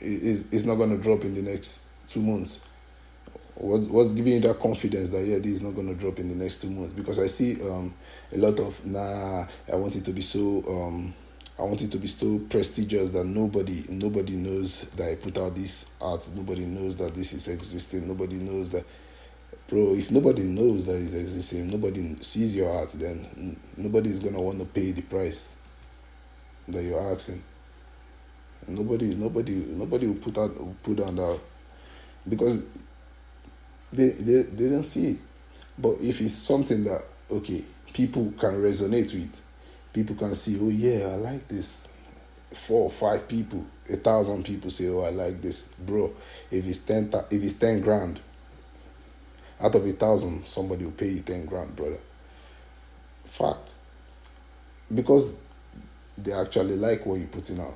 [0.00, 2.66] it's, it's not gonna drop in the next two months?
[3.54, 6.34] What's what's giving you that confidence that yeah, this is not gonna drop in the
[6.34, 6.92] next two months?
[6.92, 7.94] Because I see um
[8.32, 11.14] a lot of nah, I want it to be so um
[11.58, 15.54] I want it to be so prestigious that nobody nobody knows that I put out
[15.54, 16.28] this art.
[16.34, 18.08] Nobody knows that this is existing.
[18.08, 18.84] Nobody knows that
[19.68, 24.40] bro if nobody knows that it's existing nobody sees your art then nobody is gonna
[24.40, 25.56] want to pay the price
[26.68, 27.42] that you're asking
[28.68, 31.40] Nobody, nobody, nobody will put out will put down that
[32.28, 32.66] because
[33.92, 35.18] they they they don't see it.
[35.76, 39.40] But if it's something that okay, people can resonate with,
[39.92, 41.88] people can see, oh yeah, I like this.
[42.52, 46.12] Four or five people, a thousand people say, oh I like this, bro.
[46.50, 48.20] If it's ten, if it's ten grand,
[49.60, 51.98] out of a thousand, somebody will pay you ten grand, brother.
[53.24, 53.74] Fact.
[54.92, 55.42] Because
[56.18, 57.74] they actually like what you're putting out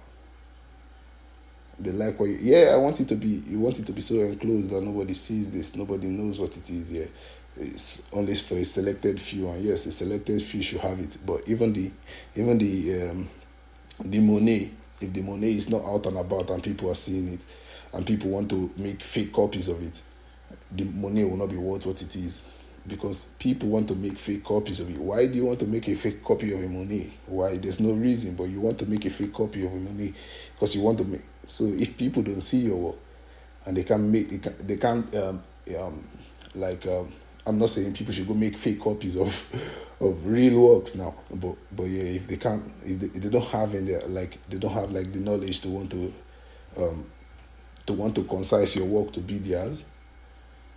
[1.79, 4.01] they like what you, yeah i want it to be you want it to be
[4.01, 7.05] so enclosed that nobody sees this nobody knows what it is yeah
[7.59, 11.47] it's only for a selected few and yes a selected few should have it but
[11.49, 11.91] even the
[12.35, 13.29] even the um
[14.05, 17.41] the money if the money is not out and about and people are seeing it
[17.95, 20.03] and people want to make fake copies of it
[20.73, 22.53] the money will not be worth what it is
[22.89, 24.99] because people want to make fake copies of it.
[24.99, 27.13] Why do you want to make a fake copy of a money?
[27.27, 27.57] Why?
[27.57, 30.15] There's no reason, but you want to make a fake copy of a money
[30.55, 32.97] because you want to make So if people don't see your work
[33.67, 35.43] and they can make they, can, they can't um,
[35.81, 36.05] um,
[36.55, 37.13] like um,
[37.47, 39.31] I'm not saying people should go make fake copies of
[40.01, 43.47] of real works now, but but yeah, if they can't if they, if they don't
[43.47, 46.13] have in there like they don't have like the knowledge to want to
[46.77, 47.07] um,
[47.87, 49.87] to want to concise your work to be theirs,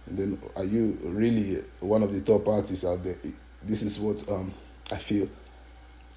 [0.05, 3.15] and then are you really one of the top artists out there?
[3.63, 4.53] This is what um,
[4.91, 5.27] I feel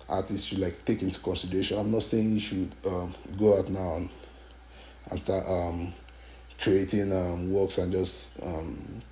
[0.08, 1.78] artists should like take into consideration.
[1.78, 4.10] I'm not saying you should um, go out now and,
[5.10, 5.92] and start um,
[6.60, 9.02] creating um, works and just um,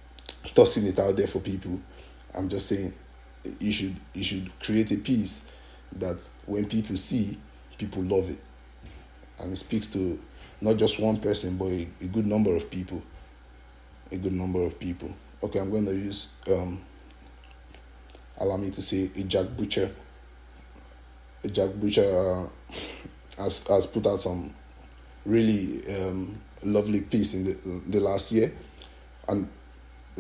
[0.55, 1.81] tossing it out there for people.
[2.37, 2.93] I'm just saying
[3.59, 5.53] you should you should create a piece
[5.97, 7.39] that when people see,
[7.79, 8.39] people love it,
[9.41, 10.19] and it speaks to
[10.61, 13.03] not just one person but a, a good number of people.
[14.13, 15.09] A good number of people.
[15.43, 16.83] Okay, I'm going to use um,
[18.39, 19.91] allow me to say a Jack Butcher.
[21.45, 22.49] A Jack Butcher uh,
[23.39, 24.53] has has put out some
[25.25, 27.55] really um, lovely piece in the
[27.87, 28.53] the last year,
[29.29, 29.49] and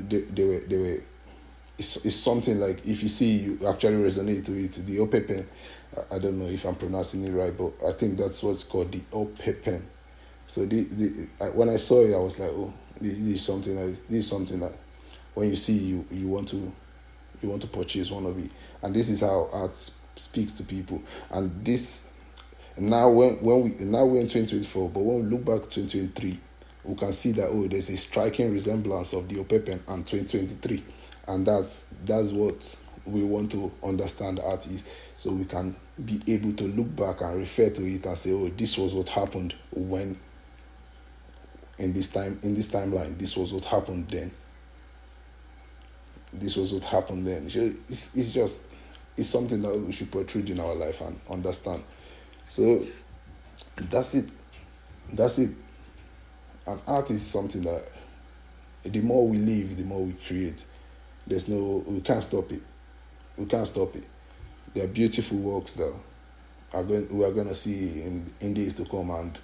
[0.08, 1.02] they, they were they were
[1.78, 5.46] it's, it's something like if you see you actually resonate to it the opepen
[5.96, 8.92] I, I don't know if i'm pronouncing it right but i think that's what's called
[8.92, 9.82] the opepen.
[10.46, 13.74] So the, the I, when i saw it i was like oh this is something
[13.76, 14.72] that this is something that
[15.34, 16.72] when you see you you want to
[17.42, 18.50] you want to purchase one of it.
[18.82, 21.02] And this is how art speaks to people.
[21.30, 22.14] And this
[22.78, 26.38] now when when we now we're in 2024 but when we look back 2023
[26.84, 30.82] we can see that oh there's a striking resemblance of the opepen and 2023
[31.28, 34.90] and that's that's what we want to understand art is.
[35.16, 38.48] So we can be able to look back and refer to it and say oh
[38.48, 40.18] this was what happened when
[41.78, 44.30] in this time in this timeline this was what happened then.
[46.32, 47.46] This was what happened then.
[47.46, 48.62] It's, it's just
[49.16, 51.82] it's something that we should protrude in our life and understand.
[52.48, 52.84] So
[53.76, 54.30] that's it.
[55.12, 55.50] That's it
[56.86, 57.84] art is something that
[58.82, 60.64] the more we live the more we create
[61.30, 62.60] there's no, we can't stop it.
[63.36, 64.04] We can't stop it.
[64.74, 65.94] There are beautiful works that
[66.74, 69.10] are going, we are going to see in, in days to come.
[69.10, 69.38] And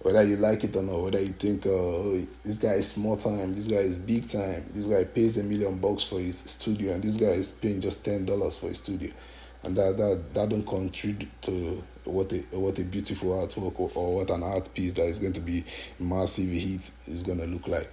[0.00, 3.18] whether you like it or not, whether you think, uh, oh, this guy is small
[3.18, 6.94] time, this guy is big time, this guy pays a million bucks for his studio,
[6.94, 9.10] and this guy is paying just ten dollars for his studio,
[9.64, 14.16] and that that that don't contribute to what a what a beautiful artwork or, or
[14.16, 15.64] what an art piece that is going to be
[15.98, 17.88] massive hit is going to look like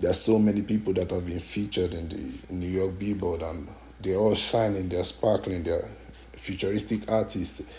[0.00, 3.68] there's so many people that have been featured in the New York Billboard and
[4.00, 5.84] they're all shining, they're sparkling, they're
[6.32, 7.70] futuristic artists.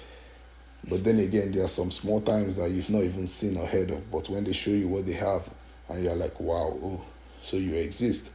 [0.88, 3.90] But then again, there are some small times that you've not even seen or heard
[3.90, 4.12] of.
[4.12, 5.52] But when they show you what they have,
[5.90, 7.02] and you're like, wow, oh,
[7.42, 8.34] so you exist.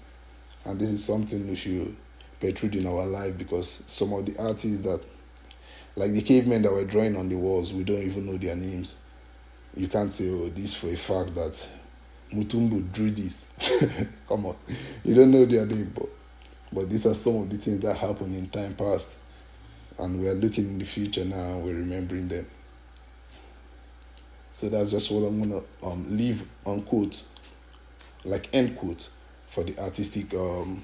[0.64, 1.96] And this is something we should
[2.40, 5.00] protrude in our life because some of the artists that,
[5.96, 8.96] like the cavemen that were drawing on the walls, we don't even know their names.
[9.74, 11.68] You can't say, oh, this for a fact that
[12.32, 13.46] Mutumbu drew this.
[14.28, 14.56] Come on.
[15.04, 16.08] You don't know their name, but,
[16.72, 19.16] but these are some of the things that happened in time past.
[19.98, 22.46] And we are looking in the future now and we're remembering them.
[24.52, 27.22] So that's just what I'm gonna um, leave on quote,
[28.24, 29.08] like end quote,
[29.46, 30.82] for the artistic um,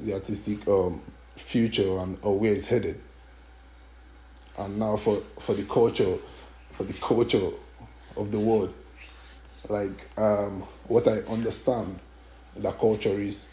[0.00, 1.00] the artistic um,
[1.36, 3.00] future and or where it's headed.
[4.58, 6.16] And now for for the culture,
[6.70, 7.48] for the culture
[8.16, 8.72] of the world
[9.68, 11.98] like um, what I understand
[12.56, 13.50] that culture is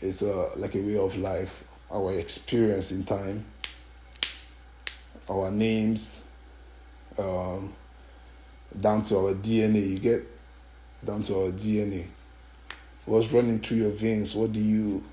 [0.00, 3.44] is uh, like a way of life, our experience in time,
[5.30, 6.28] our names,
[7.18, 7.72] um,
[8.80, 9.90] down to our DNA.
[9.90, 10.22] You get
[11.04, 12.06] down to our DNA.
[13.04, 14.34] What's running through your veins?
[14.34, 15.04] What do you,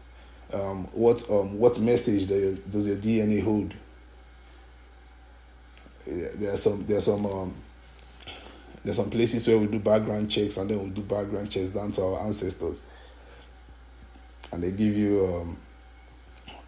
[0.54, 3.74] um, what um, what message does your DNA hold?
[6.06, 7.56] There are some there are some um,
[8.84, 11.92] there's some places where we do background checks and then we do background checks down
[11.92, 12.86] to our ancestors.
[14.52, 15.58] And they give you um,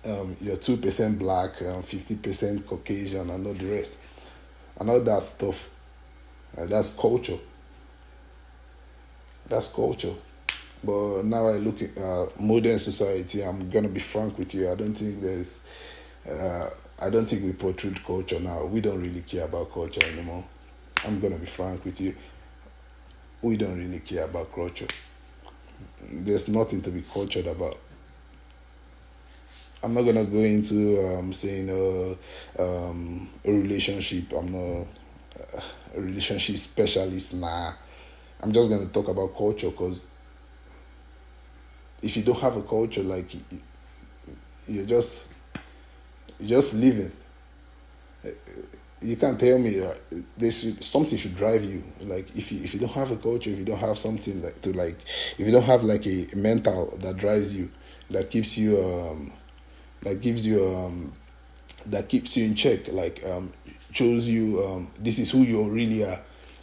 [0.06, 4.00] um, you're 2% black, um, 50% Caucasian, and all the rest.
[4.80, 5.70] And all that stuff.
[6.58, 7.38] Uh, that's culture.
[9.48, 10.14] That's culture.
[10.84, 14.72] But now I look at uh, modern society, I'm to be frank with you.
[14.72, 15.68] I don't think there's.
[16.28, 16.70] Uh,
[17.04, 18.66] I don't think we protrude culture now.
[18.66, 20.44] We don't really care about culture anymore.
[21.06, 22.16] I'm gonna be frank with you.
[23.42, 24.88] We don't really care about culture.
[26.12, 27.76] There's nothing to be cultured about.
[29.84, 34.32] I'm not gonna go into um, saying uh, um, a relationship.
[34.38, 34.88] I'm not
[35.56, 35.62] uh,
[35.96, 37.34] a relationship specialist.
[37.36, 37.74] Nah,
[38.44, 40.11] I'm just gonna talk about culture because
[42.02, 43.34] if you don't have a culture, like
[44.68, 45.34] you're just
[46.40, 47.12] you're just living
[49.02, 50.00] you can't tell me that
[50.38, 51.84] this something should drive you.
[52.02, 54.62] Like if you if you don't have a culture, if you don't have something like
[54.62, 54.98] to like,
[55.38, 57.70] if you don't have like a mental that drives you,
[58.12, 59.34] that keeps you um,
[60.02, 61.14] that gives you um,
[61.88, 63.52] that keeps you in check, like um,
[63.92, 66.20] shows you um, this is who you really are.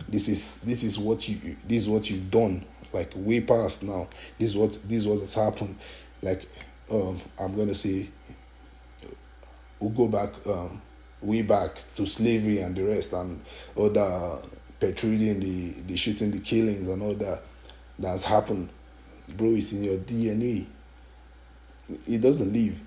[0.09, 1.37] This is this is what you
[1.67, 2.65] this is what you've done.
[2.93, 4.09] Like way past now.
[4.39, 5.77] This is what this is what has happened.
[6.23, 6.47] Like
[6.91, 8.09] um, I'm gonna say,
[9.81, 10.31] we'll go back.
[10.47, 10.83] Um,
[11.21, 13.41] way back to slavery and the rest and
[13.75, 14.49] all the
[14.81, 14.93] the,
[15.87, 17.43] the shooting, the killings and all that
[17.99, 18.69] that's happened.
[19.37, 20.67] Bro, it's in your DNA.
[22.07, 22.81] It doesn't leave.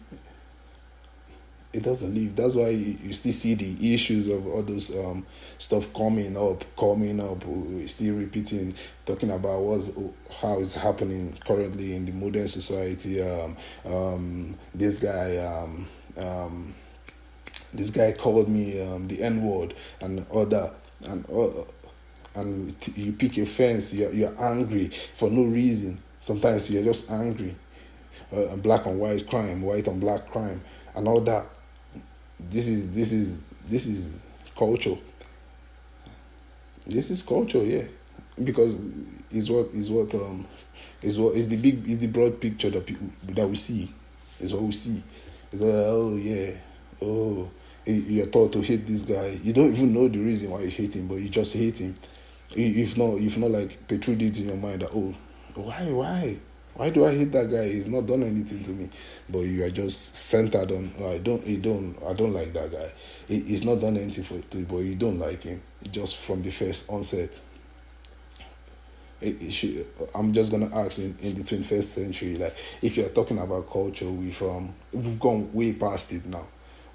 [1.73, 2.35] It doesn't leave.
[2.35, 5.25] That's why you, you still see the issues of all those um,
[5.61, 7.43] stuff coming up, coming up,
[7.87, 8.73] still repeating,
[9.05, 9.95] talking about what's
[10.41, 13.21] how it's happening currently in the modern society.
[13.21, 15.87] Um, um, this guy, um,
[16.17, 16.73] um,
[17.73, 20.71] this guy called me um, the N word and other
[21.05, 21.63] and uh,
[22.35, 23.93] and you pick a fence.
[23.93, 25.99] You're you're angry for no reason.
[26.19, 27.55] Sometimes you're just angry.
[28.35, 30.61] Uh, black on white crime, white on black crime,
[30.95, 31.45] and all that.
[32.39, 34.97] This is this is this is culture.
[36.85, 37.83] This is culture, yeah,
[38.43, 38.83] because
[39.31, 40.45] is what is what um
[41.01, 43.91] is what is the big is the broad picture that people that we see
[44.39, 45.03] is what we see.
[45.51, 46.51] Is like, oh yeah,
[47.01, 47.49] oh
[47.85, 49.39] you're taught to hate this guy.
[49.43, 51.97] You don't even know the reason why you hate him, but you just hate him.
[52.53, 55.15] If not, if not like protrude it in your mind that oh,
[55.55, 56.37] why, why,
[56.81, 57.67] why do I hate that guy?
[57.67, 58.89] He's not done anything to me,
[59.29, 60.91] but you are just centered on.
[60.99, 62.91] Oh, I don't, you don't, I don't like that guy.
[63.27, 65.61] he's not done anything for you, but you don't like him.
[65.91, 67.39] Just from the first onset.
[69.21, 73.09] It, it should, I'm just gonna ask in, in the 21st century, like if you're
[73.09, 76.47] talking about culture, we've um, we've gone way past it now.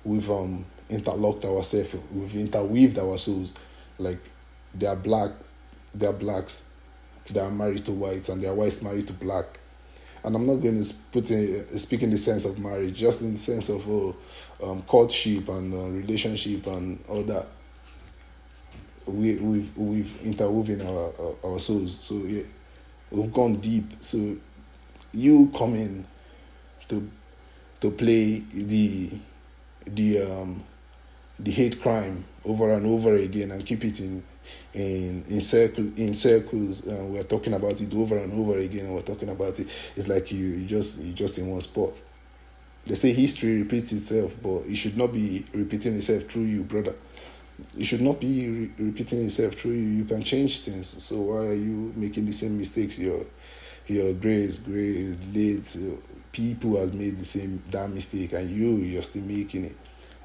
[0.03, 3.53] We've um interlocked ourselves, we've interweaved our souls.
[4.01, 4.18] Like
[4.74, 5.30] they are black,
[5.95, 6.74] they are blacks,
[7.30, 9.61] they are married to whites, and they are whites married to black.
[10.26, 13.30] And I'm not going to put in, speak in the sense of marriage, just in
[13.30, 14.16] the sense of oh,
[14.60, 17.46] um, courtship and uh, relationship and all that.
[19.06, 21.12] We, we've we've interwoven our,
[21.44, 22.42] our, souls, so yeah,
[23.12, 23.84] we've gone deep.
[24.00, 24.36] So
[25.12, 26.04] you come in
[26.88, 27.08] to
[27.82, 29.12] to play the
[29.86, 30.64] the um,
[31.38, 34.24] the hate crime over and over again and keep it in
[34.76, 38.94] in in circle in circles uh, we're talking about it over and over again and
[38.94, 39.66] we're talking about it
[39.96, 41.92] it's like you, you just you just in one spot.
[42.86, 46.94] They say history repeats itself but it should not be repeating itself through you brother.
[47.78, 49.88] It should not be re- repeating itself through you.
[49.88, 50.86] You can change things.
[51.02, 53.22] So why are you making the same mistakes your
[53.86, 55.96] your grace great late uh,
[56.32, 59.76] people has made the same that mistake and you you're still making it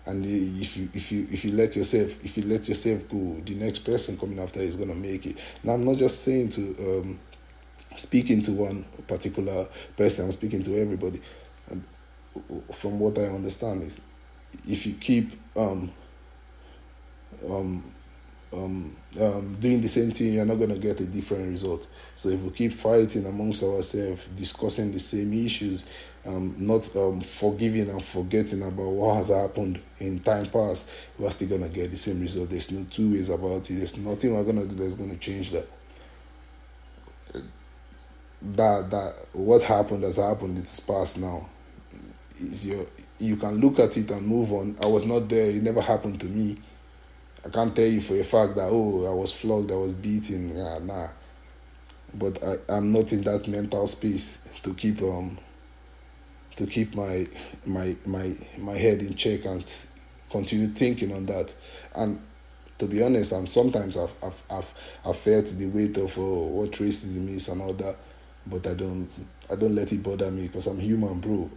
[0.06, 3.54] and if you if you if you let yourself if you let yourself go the
[3.56, 5.38] next person coming after is going to make it.
[5.64, 7.20] Now i'm not just saying to um,
[7.96, 11.22] speaking to one particular person i'm speaking to everybody.
[11.70, 11.84] And
[12.74, 14.02] from what i understand is
[14.68, 15.92] if you keep um,
[17.50, 17.84] um,
[18.54, 21.88] um, um, doing the same thing, you're not going to get a different result.
[22.16, 25.86] So if we keep fighting amongst ourselves, discussing the same issues,
[26.26, 31.58] um, not um, forgiving and forgetting about what has happened in time past, we're still
[31.58, 32.50] gonna get the same result.
[32.50, 33.74] There's no two ways about it.
[33.74, 35.68] There's nothing we're gonna do that's gonna change that.
[38.44, 40.58] That that what happened has happened.
[40.58, 41.50] It's past now.
[42.40, 42.86] Is your
[43.20, 44.76] you can look at it and move on.
[44.82, 45.50] I was not there.
[45.50, 46.58] It never happened to me.
[47.46, 50.56] I can't tell you for a fact that oh I was flogged, I was beaten.
[50.56, 51.08] Nah, nah.
[52.14, 55.38] But I, I'm not in that mental space to keep um
[56.58, 57.28] to keep my
[57.66, 59.64] my my my head in check and
[60.30, 61.54] continue thinking on that.
[61.96, 62.20] And
[62.78, 64.74] to be honest, I'm sometimes I've I've I've,
[65.06, 67.96] I've felt the weight of oh, what racism is and all that,
[68.46, 69.10] but I don't
[69.52, 71.50] I don't let it bother me because I'm human, bro.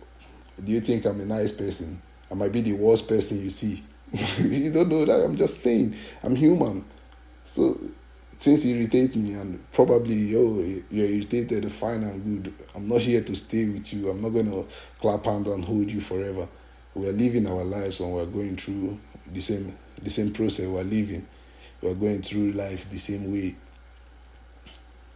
[0.62, 2.00] Do you think I'm a nice person?
[2.30, 3.82] I might be the worst person you see.
[4.38, 5.24] you don't know that.
[5.24, 6.84] I'm just saying I'm human.
[7.44, 7.78] So
[8.38, 12.54] since you irritate me and probably oh you're irritated fine and good.
[12.74, 14.10] I'm not here to stay with you.
[14.10, 14.66] I'm not to
[15.00, 16.46] clap hands and hold you forever.
[16.94, 18.98] We're living our lives and we're going through
[19.32, 21.26] the same the same process we're living.
[21.80, 23.54] We're going through life the same way.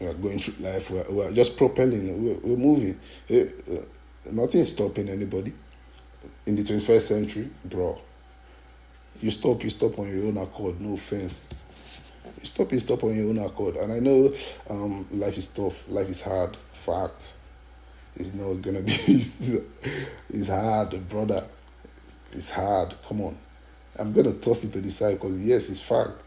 [0.01, 0.91] We're going through life.
[0.91, 2.25] We're, we're just propelling.
[2.25, 2.99] We're, we're moving.
[3.31, 3.83] Uh,
[4.31, 5.53] nothing's stopping anybody.
[6.47, 7.99] In the 21st century bro
[9.21, 11.49] you stop you stop on your own accord no offense
[12.41, 13.77] You stop you stop on your own accord.
[13.77, 14.33] And I know
[14.71, 17.35] um, life is tough, life is hard, fact.
[18.15, 18.93] It's not gonna be,
[20.31, 21.43] it's hard, brother.
[22.33, 23.37] It's hard, come on.
[23.99, 26.23] I'm gonna toss it to the side because yes, it's fact.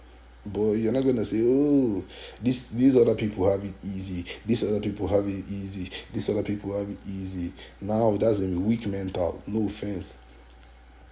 [0.45, 2.03] But you're not gonna say, oh,
[2.41, 4.25] this these other people have it easy.
[4.45, 5.89] These other people have it easy.
[6.11, 7.53] These other people have it easy.
[7.79, 9.41] Now that's a weak mental.
[9.47, 10.17] No offense.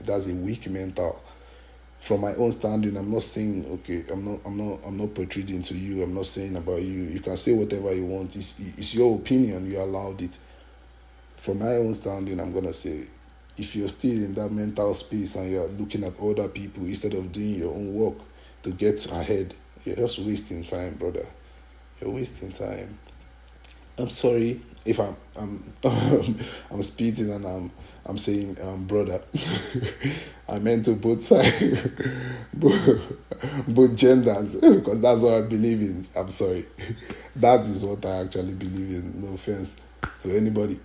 [0.01, 1.21] That's a weak mental.
[1.99, 4.03] From my own standing, I'm not saying okay.
[4.11, 4.39] I'm not.
[4.45, 4.79] I'm not.
[4.85, 6.03] I'm not protruding to you.
[6.03, 7.03] I'm not saying about you.
[7.03, 8.35] You can say whatever you want.
[8.35, 9.69] It's, it's your opinion.
[9.69, 10.37] You allowed it.
[11.35, 13.03] From my own standing, I'm gonna say
[13.57, 17.31] if you're still in that mental space and you're looking at other people instead of
[17.31, 18.15] doing your own work
[18.63, 19.53] to get ahead,
[19.85, 21.25] you're just wasting time, brother.
[21.99, 22.97] You're wasting time.
[23.97, 25.63] I'm sorry if I'm I'm
[26.71, 27.71] I'm speeding and I'm
[28.05, 29.21] I'm saying um, brother.
[30.49, 31.87] I meant to both sides,
[32.53, 36.07] both, genders, because that's what I believe in.
[36.17, 36.65] I'm sorry.
[37.35, 39.21] That is what I actually believe in.
[39.21, 39.79] No offense
[40.21, 40.77] to anybody.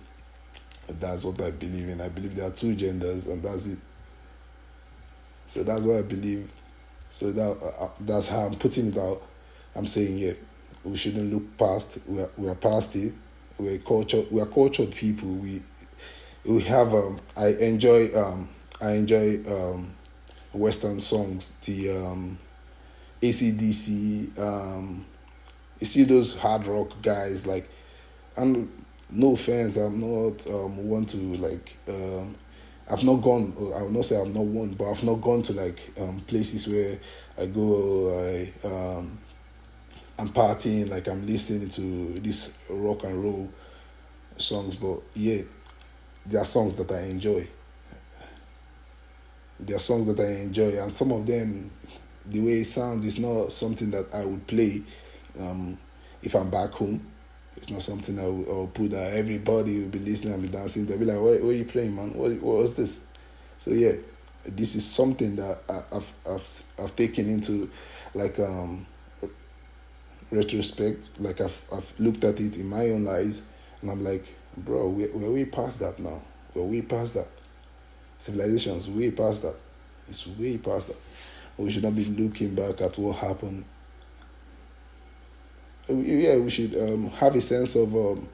[0.87, 1.99] That's what I believe in.
[1.99, 3.79] I believe there are two genders, and that's it.
[5.47, 6.49] So that's what I believe.
[7.09, 9.21] So that uh, uh, that's how I'm putting it out.
[9.75, 10.33] I'm saying, yeah,
[10.85, 11.99] we shouldn't look past.
[12.07, 13.13] We are, we are past it.
[13.57, 14.27] We're cultured.
[14.31, 15.29] We are cultured people.
[15.29, 15.61] We
[16.45, 16.93] we have.
[16.93, 18.09] Um, I enjoy.
[18.15, 18.49] Um,
[18.81, 19.93] I enjoy um,
[20.53, 21.51] Western songs.
[21.65, 22.39] The um,
[23.21, 24.39] ACDC.
[24.39, 25.05] Um,
[25.79, 27.69] you see those hard rock guys like,
[28.37, 28.71] and
[29.11, 31.77] no offense, I'm not um, one to like.
[31.87, 32.35] Um,
[32.89, 33.53] I've not gone.
[33.75, 36.67] I will not say I'm not one, but I've not gone to like um, places
[36.67, 36.97] where
[37.37, 38.11] I go.
[38.13, 39.17] I um,
[40.17, 43.49] I'm partying, like I'm listening to this rock and roll
[44.37, 44.75] songs.
[44.75, 45.41] But yeah,
[46.25, 47.47] there are songs that I enjoy.
[49.59, 51.71] There are songs that I enjoy, and some of them,
[52.25, 54.81] the way it sounds, is not something that I would play
[55.39, 55.77] um,
[56.21, 57.05] if I'm back home
[57.57, 60.49] it's not something I will, I will put that everybody will be listening and be
[60.49, 60.85] dancing.
[60.85, 62.13] They'll be like, what, what are you playing, man?
[62.13, 63.07] What, what was this?
[63.57, 63.93] So, yeah,
[64.45, 67.69] this is something that I, have I've, I've taken into
[68.13, 68.85] like um,
[70.31, 71.19] retrospect.
[71.21, 73.47] Like, I've, I've looked at it in my own eyes
[73.81, 76.21] and I'm like, bro, we're, we're way past that now.
[76.53, 77.27] We're way past that.
[78.17, 79.55] Civilization's way past that.
[80.07, 80.97] It's way past that.
[81.57, 83.65] We should not be looking back at what happened
[85.89, 88.29] yeah, we should um, have a sense of um,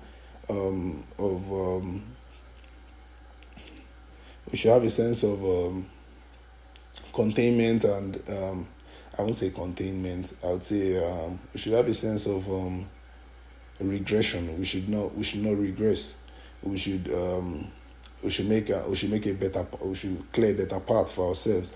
[0.49, 2.03] um, of um,
[4.51, 5.85] we should have a sense of um,
[7.13, 8.67] containment and um,
[9.17, 10.33] I won't say containment.
[10.43, 10.93] I would say
[11.53, 12.47] we should have a sense of
[13.83, 14.57] regression.
[14.57, 16.23] We should not we should not regress.
[16.63, 17.67] We should um,
[18.23, 21.29] we should make a we should make a better we should clear better path for
[21.29, 21.75] ourselves.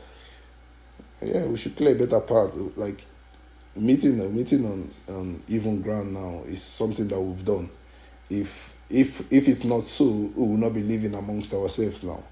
[1.22, 2.56] Yeah, we should clear a better path.
[2.76, 3.04] Like
[3.76, 7.70] meeting meeting on on even ground now is something that we've done.
[8.30, 12.24] If if if it's not so, we will not be living amongst ourselves now.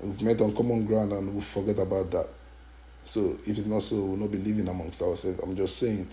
[0.00, 2.26] We've met on common ground and we forget about that.
[3.04, 5.40] So if it's not so, we'll not be living amongst ourselves.
[5.40, 6.08] I'm just saying.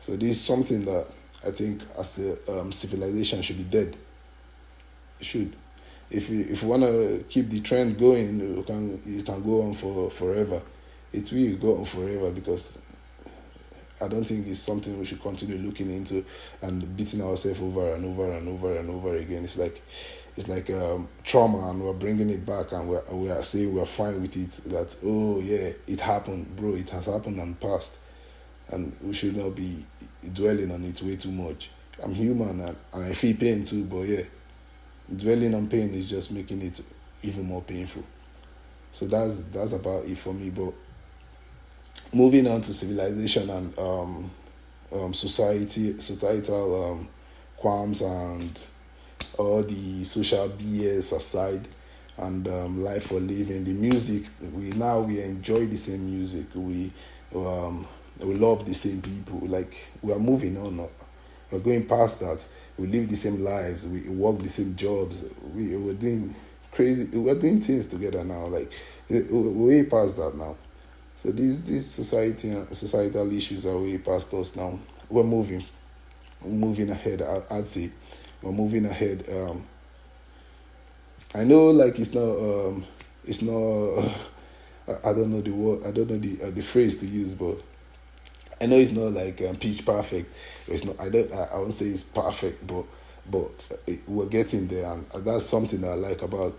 [0.00, 1.06] So this is something that
[1.46, 3.96] I think as a um, civilization should be dead.
[5.20, 5.54] Should.
[6.10, 9.74] If you if we wanna keep the trend going, we can it can go on
[9.74, 10.60] for forever.
[11.12, 12.78] It will go on forever because
[14.00, 16.24] I don't think it's something we should continue looking into
[16.62, 19.44] and beating ourselves over and over and over and over again.
[19.44, 19.82] It's like
[20.38, 23.84] it's like um, trauma and we're bringing it back and we're, we are saying we're
[23.84, 27.98] fine with it that oh yeah it happened bro it has happened and passed
[28.72, 29.84] and we should not be
[30.32, 31.70] dwelling on it way too much
[32.02, 34.22] i'm human and, and i feel pain too but yeah
[35.16, 36.80] dwelling on pain is just making it
[37.22, 38.04] even more painful
[38.92, 40.72] so that's that's about it for me but
[42.12, 44.30] moving on to civilization and um,
[44.92, 47.08] um, society, societal um,
[47.56, 48.58] qualms and
[49.38, 51.68] all the social BS aside,
[52.18, 56.46] and um, life for living, the music we now we enjoy the same music.
[56.54, 56.90] We
[57.34, 57.86] um,
[58.20, 59.46] we love the same people.
[59.46, 60.88] Like we are moving on.
[61.50, 62.46] We're going past that.
[62.76, 63.88] We live the same lives.
[63.88, 65.32] We work the same jobs.
[65.54, 66.34] We we're doing
[66.72, 67.16] crazy.
[67.18, 68.46] We're doing things together now.
[68.46, 68.70] Like
[69.08, 70.56] we're way past that now.
[71.16, 74.78] So these these society societal issues are way past us now.
[75.08, 75.64] We're moving,
[76.42, 77.22] we're moving ahead.
[77.50, 77.90] I'd say
[78.42, 79.28] we're moving ahead.
[79.28, 79.66] Um,
[81.34, 82.84] I know, like it's not, um,
[83.24, 84.14] it's not.
[85.04, 85.84] I don't know the word.
[85.84, 87.60] I don't know the uh, the phrase to use, but
[88.60, 90.36] I know it's not like um, pitch perfect.
[90.66, 90.98] It's not.
[91.00, 91.32] I don't.
[91.32, 92.84] I, I won't say it's perfect, but
[93.30, 93.50] but
[93.86, 96.54] it, we're getting there, and that's something that I like about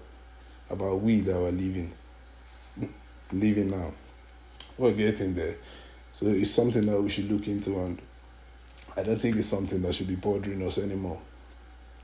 [0.69, 1.91] about we that we're living
[3.33, 3.91] living now
[4.77, 5.55] we're getting there.
[6.11, 8.01] So it's something that we should look into, and
[8.97, 11.21] I don't think it's something that should be bothering us anymore.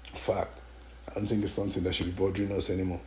[0.04, 0.62] Fact,
[1.10, 3.02] I don't think it's something that should be bothering us anymore.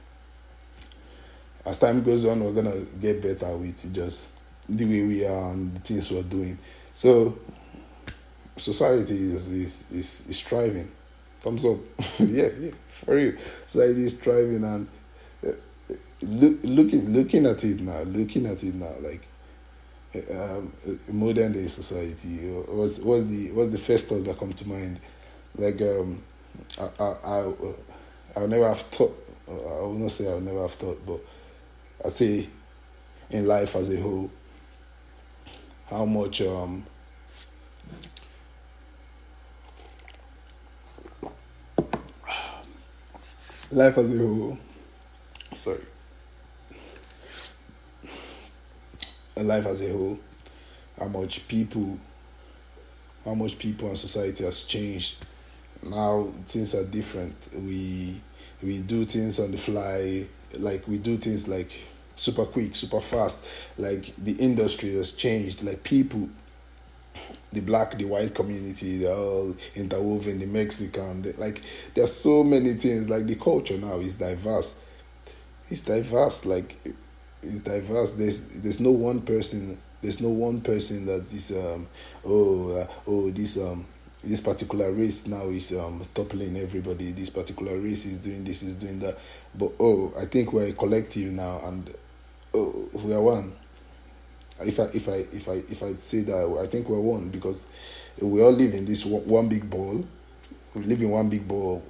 [1.65, 5.75] as time goes on, we're gonna get better with just the way we are and
[5.77, 6.59] the things we're doing.
[6.99, 7.39] So
[8.57, 10.91] society is is is, is thriving.
[11.39, 11.79] Thumbs up.
[12.19, 13.39] yeah, yeah, for you.
[13.67, 14.89] Society is thriving and
[15.47, 15.53] uh,
[16.23, 19.23] look, looking looking at it now, looking at it now, like
[20.35, 20.73] um,
[21.13, 22.51] modern day society.
[22.67, 24.99] What's what's the what's the first thought that come to mind?
[25.55, 26.21] Like um,
[26.81, 27.53] I I I
[28.39, 29.17] I'll never have thought.
[29.49, 31.21] I will not say I'll never have thought, but
[32.05, 32.49] I say
[33.31, 34.33] in life as a whole,
[35.91, 36.85] how much um
[43.71, 44.59] life as a whole.
[45.55, 45.81] Sorry.
[49.37, 50.19] Life as a whole,
[50.99, 51.99] how much people,
[53.25, 55.25] how much people and society has changed.
[55.83, 57.51] Now things are different.
[57.55, 58.21] We
[58.63, 60.27] we do things on the fly,
[60.59, 61.71] like we do things like
[62.19, 63.47] super quick, super fast.
[63.79, 65.63] Like the industry has changed.
[65.63, 66.29] Like people
[67.53, 71.63] the black, the white community, they're all interwoven, the Mexican, the, like
[71.95, 73.09] there's so many things.
[73.09, 74.85] Like the culture now is diverse.
[75.71, 76.77] It's diverse, like
[77.43, 78.13] it's diverse.
[78.13, 79.79] There's there's no one person.
[80.03, 81.87] There's no one person that is um
[82.25, 83.87] oh uh, oh this um
[84.23, 87.13] this particular race now is um toppling everybody.
[87.13, 89.17] This particular race is doing this, is doing that.
[89.55, 91.93] But oh, I think we're a collective now, and
[92.59, 93.53] oh, we are one
[94.65, 97.69] if I if I if I if I say that I think we're one because
[98.21, 100.05] we all live in this one big ball.
[100.75, 101.83] We live in one big ball.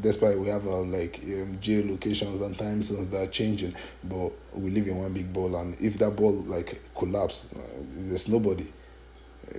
[0.00, 4.70] Despite we have um, like um, geolocations and time zones that are changing, but we
[4.70, 5.54] live in one big ball.
[5.56, 8.66] And if that ball like collapse, uh, there's nobody.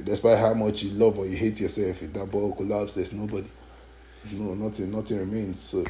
[0.04, 3.48] Despite how much you love or you hate yourself, if that ball collapse, there's nobody.
[4.34, 5.62] No, nothing, nothing remains.
[5.62, 5.86] So,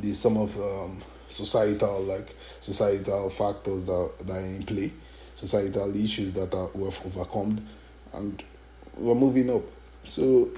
[0.00, 0.98] these some of um,
[1.28, 4.92] societal like societal factors that that are in play
[5.34, 7.60] societal issues that are we've overcome
[8.14, 8.44] and
[8.98, 9.62] we're moving up.
[10.02, 10.50] So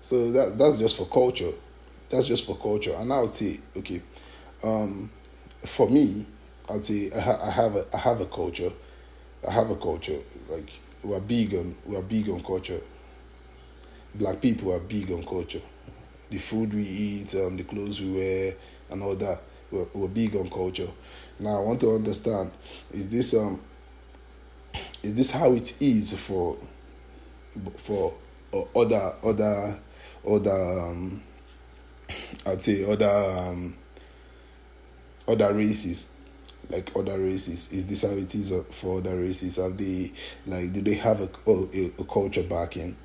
[0.00, 1.50] so that that's just for culture.
[2.10, 2.94] That's just for culture.
[2.98, 4.02] And I'll say, okay,
[4.62, 5.10] um,
[5.62, 6.26] for me,
[6.68, 8.70] I'll say I, ha- I have a I have a culture.
[9.46, 10.18] I have a culture.
[10.48, 10.70] Like
[11.02, 12.80] we're big on we're big on culture.
[14.14, 15.60] Black people are big on culture.
[16.30, 18.52] The food we eat, um, the clothes we wear,
[18.90, 19.40] and all that.
[19.70, 20.88] We're, we're big on culture.
[21.40, 22.52] Now I want to understand:
[22.92, 23.60] is this um
[25.02, 26.56] is this how it is for
[27.76, 28.14] for
[28.52, 29.78] uh, other other
[30.28, 31.22] other um,
[32.46, 33.06] I'd say other
[33.50, 33.76] um,
[35.28, 36.10] other races?
[36.70, 37.72] Like other races.
[37.74, 39.56] Is this how it is uh, for other races?
[39.56, 40.12] Have they
[40.46, 42.96] like do they have a, a, a culture backing?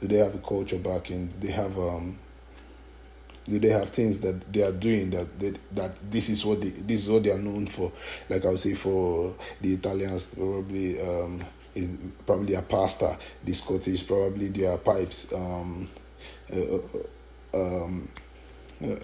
[0.00, 1.28] Do they have a culture backing?
[1.28, 2.18] Do they have um
[3.48, 6.70] do they have things that they are doing that they, that this is what they
[6.70, 7.92] this is what they are known for.
[8.28, 11.40] Like i would say for the italians probably um
[11.74, 11.96] is
[12.26, 15.88] probably a pasta the scottish probably their pipes um
[16.52, 16.76] uh,
[17.56, 18.08] uh um
[18.82, 18.94] uh,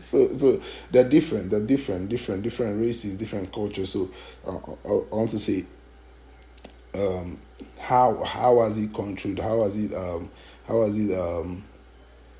[0.00, 3.90] so so they're different they're different different different races different cultures.
[3.90, 4.10] So
[4.46, 5.64] uh, I, I want to say
[6.94, 7.40] um
[7.78, 10.30] how how has it contributed how has it um
[10.66, 11.64] how has it um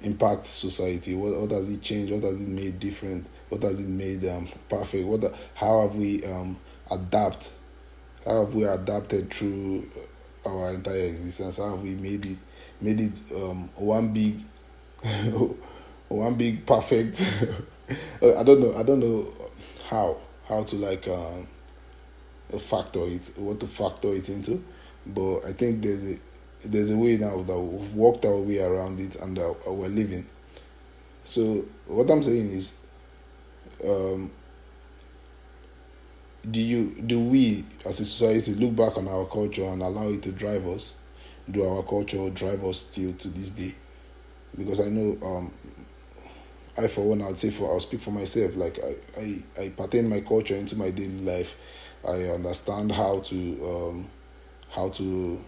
[0.04, 1.14] impact society?
[1.14, 2.10] What, what does it change?
[2.10, 3.26] What does it made different?
[3.48, 5.06] What does it made um, perfect?
[5.06, 5.24] What
[5.54, 6.58] how have we um,
[6.90, 7.52] adapt?
[8.24, 9.88] How have we adapted through
[10.46, 11.58] our entire existence?
[11.58, 12.38] How have we made it
[12.80, 14.40] made it um, one big
[16.08, 17.22] one big perfect?
[18.22, 18.74] I don't know.
[18.74, 19.32] I don't know
[19.90, 20.16] how
[20.48, 21.46] how to like um,
[22.58, 24.62] factor it, what to factor it into,
[25.06, 26.16] but I think there's a
[26.64, 30.24] there's a way now that we've walked our way around it and uh, we're living.
[31.24, 32.78] So what I'm saying is,
[33.84, 34.30] um,
[36.50, 40.22] do you do we as a society look back on our culture and allow it
[40.24, 41.00] to drive us?
[41.50, 43.74] Do our culture drive us still to this day?
[44.56, 45.52] Because I know um,
[46.76, 48.56] I for one I'd say for I'll speak for myself.
[48.56, 51.58] Like I I, I pertain my culture into my daily life.
[52.06, 54.10] I understand how to um,
[54.70, 55.44] how to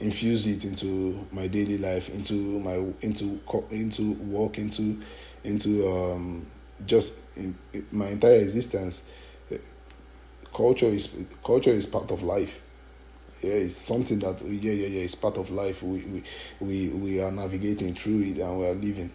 [0.00, 3.40] infuse it into my daily life, into my into
[3.70, 5.00] into work, into
[5.44, 6.46] into um,
[6.86, 9.10] just in, in my entire existence.
[10.54, 12.62] Culture is culture is part of life.
[13.42, 15.82] Yeah, it's something that yeah yeah yeah it's part of life.
[15.82, 16.22] We we
[16.60, 19.10] we, we are navigating through it and we are living.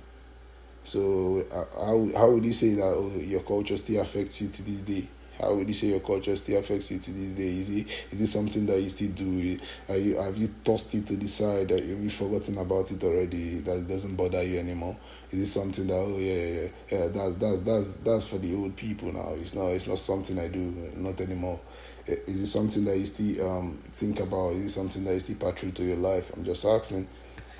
[0.84, 4.64] So uh, how how would you say that oh, your culture still affects you to
[4.64, 5.08] this day?
[5.40, 7.48] How would you say your culture still affects you to this day?
[7.48, 9.60] Is it is it something that you still do?
[9.90, 11.70] Are you have you tossed it to the side?
[11.70, 13.56] Have you forgotten about it already?
[13.60, 14.98] That doesn't bother you anymore?
[15.32, 18.76] Is it something that oh yeah yeah yeah that's that's that's that's for the old
[18.76, 19.34] people now?
[19.40, 20.60] It's not it's not something I do
[20.98, 21.60] not anymore.
[22.06, 24.54] Is it something that you still um think about?
[24.54, 26.32] Is it something that you still part through to your life?
[26.36, 27.08] I'm just asking.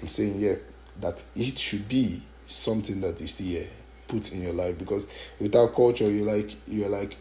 [0.02, 0.56] I'm saying yeah
[1.00, 3.64] that it should be something that is still yeah,
[4.08, 7.16] put in your life because without culture you're like you're like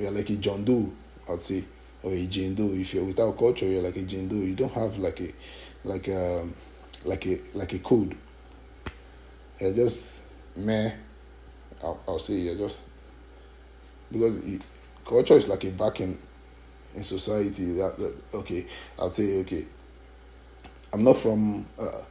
[0.00, 0.92] you're like a John Doe,
[1.30, 1.64] I'd say,
[2.02, 2.70] or a Jane Doe.
[2.72, 4.36] If you're without culture, you're like a Jane Doe.
[4.36, 5.32] You don't have like a
[5.84, 6.48] like a
[7.04, 8.16] like a like a code.
[9.60, 10.90] You're just meh.
[11.82, 12.90] I'll, I'll say you're just
[14.10, 14.64] because it,
[15.04, 16.18] culture is like a back in
[16.94, 17.72] in society.
[17.74, 18.66] That, that okay,
[18.98, 19.64] I'll say okay.
[20.92, 21.66] I'm not from.
[21.78, 22.02] Uh,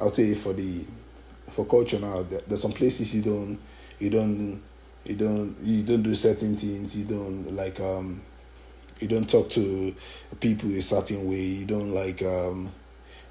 [0.00, 0.84] I'll say for the
[1.50, 2.22] for culture now.
[2.22, 3.58] There's some places you don't
[3.98, 4.62] you don't
[5.04, 8.20] you don't you don't do certain things you don't like um
[9.00, 9.94] you don't talk to
[10.40, 12.72] people a certain way you don't like um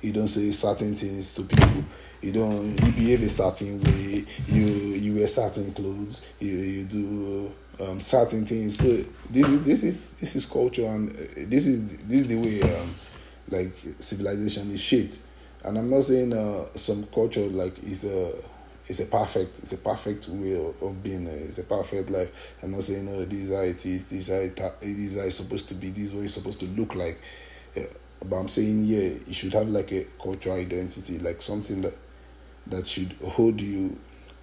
[0.01, 1.83] you don't say certain things to people.
[2.21, 7.51] You don't you behave a certain way you you wear certain clothes you you do
[7.79, 8.77] um, certain things.
[8.77, 8.87] So
[9.29, 11.15] this is this is this is culture and uh,
[11.47, 12.93] this is this is the way um,
[13.49, 15.19] like civilization is shaped.
[15.63, 18.33] And i'm not saying uh, some culture like is a
[18.87, 22.71] it's a perfect it's a perfect way of, being uh, it's a perfect life i'm
[22.71, 26.13] not saying oh is how it is is how, it, supposed to be this is
[26.13, 27.19] what it's supposed to look like
[28.25, 31.95] but i'm saying yeah you should have like a cultural identity like something that
[32.67, 33.97] that should hold you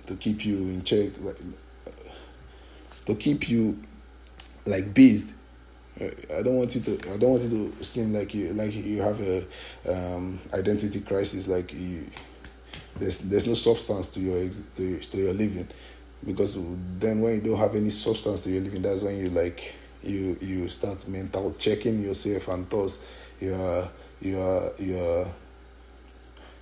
[0.07, 1.37] to keep you in check like
[3.05, 3.79] to keep you
[4.67, 5.35] like based
[6.01, 7.13] I don't want you to.
[7.13, 9.45] I don't want you to seem like you like you have a
[9.89, 11.49] um, identity crisis.
[11.49, 12.05] Like you,
[12.99, 15.67] there's there's no substance to your to, to your living.
[16.25, 16.59] Because
[16.99, 20.37] then when you don't have any substance to your living that's when you like you
[20.41, 23.05] you start mental checking yourself and thus
[23.41, 23.89] you are
[24.21, 25.27] you are you are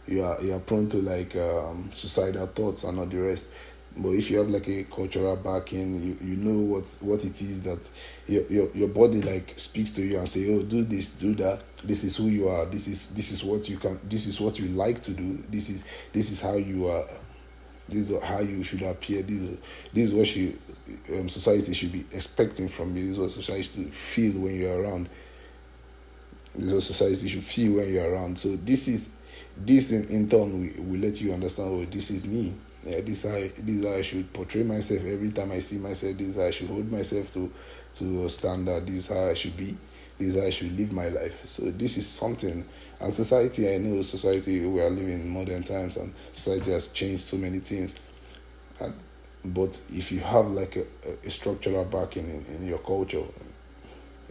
[0.07, 3.53] you are you are prone to like um, suicidal thoughts and all the rest
[3.99, 7.63] but if you have like a cultural backing, you, you know what what it is
[7.63, 7.89] that
[8.27, 11.63] your, your your body like speaks to you and say, oh, do this, do that.
[11.83, 12.67] This is who you are.
[12.67, 13.99] This is this is what you can.
[14.05, 15.43] This is what you like to do.
[15.49, 17.05] This is this is how you are.
[17.89, 19.23] This is how you should appear.
[19.23, 19.61] This is
[19.95, 23.03] this is what um, society should be expecting from you.
[23.03, 25.09] This is what society should feel when you're around.
[26.55, 28.39] This is what society should feel when you're around.
[28.39, 29.15] So this is
[29.57, 31.71] this in, in turn will, will let you understand.
[31.71, 32.55] Oh, this is me
[32.87, 36.17] yeah, this is how this I should portray myself every time I see myself.
[36.17, 37.53] This is how I should hold myself to
[37.95, 38.87] to a standard.
[38.87, 39.77] This is how I should be.
[40.19, 41.45] This is how I should live my life.
[41.47, 42.65] So this is something.
[43.01, 47.25] And society, I know society we are living in modern times, and society has changed
[47.25, 47.99] so many things.
[48.81, 48.95] And,
[49.45, 50.85] but if you have like a,
[51.27, 53.23] a structural backing in, in your culture,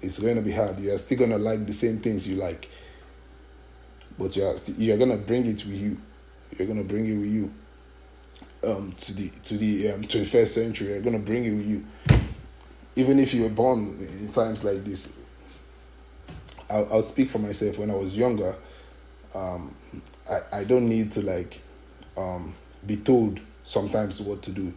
[0.02, 0.80] it's going to be hard.
[0.80, 2.70] You are still going to like the same things you like,
[4.18, 6.02] but you are st- you are going to bring it with you.
[6.58, 7.54] You're going to bring it with you
[8.66, 11.86] um, to the to the um, 21st century going to bring it with you.
[12.96, 15.24] Even if you were born in times like this,
[16.70, 17.78] I'll, I'll speak for myself.
[17.78, 18.54] When I was younger,
[19.36, 19.76] um,
[20.32, 21.60] I, I don't need to like
[22.18, 22.54] um,
[22.86, 24.74] be told sometimes what to do.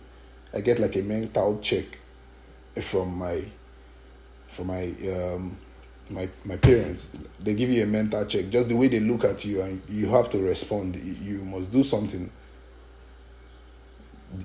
[0.54, 1.84] I get like a mental check
[2.80, 3.42] from my
[4.48, 5.56] from my um,
[6.10, 7.16] my my parents.
[7.40, 10.08] They give you a mental check, just the way they look at you, and you
[10.08, 10.96] have to respond.
[10.96, 12.30] You must do something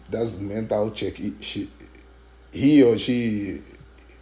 [0.09, 1.13] that's mental check.
[1.13, 1.69] He, she,
[2.51, 3.59] he or she,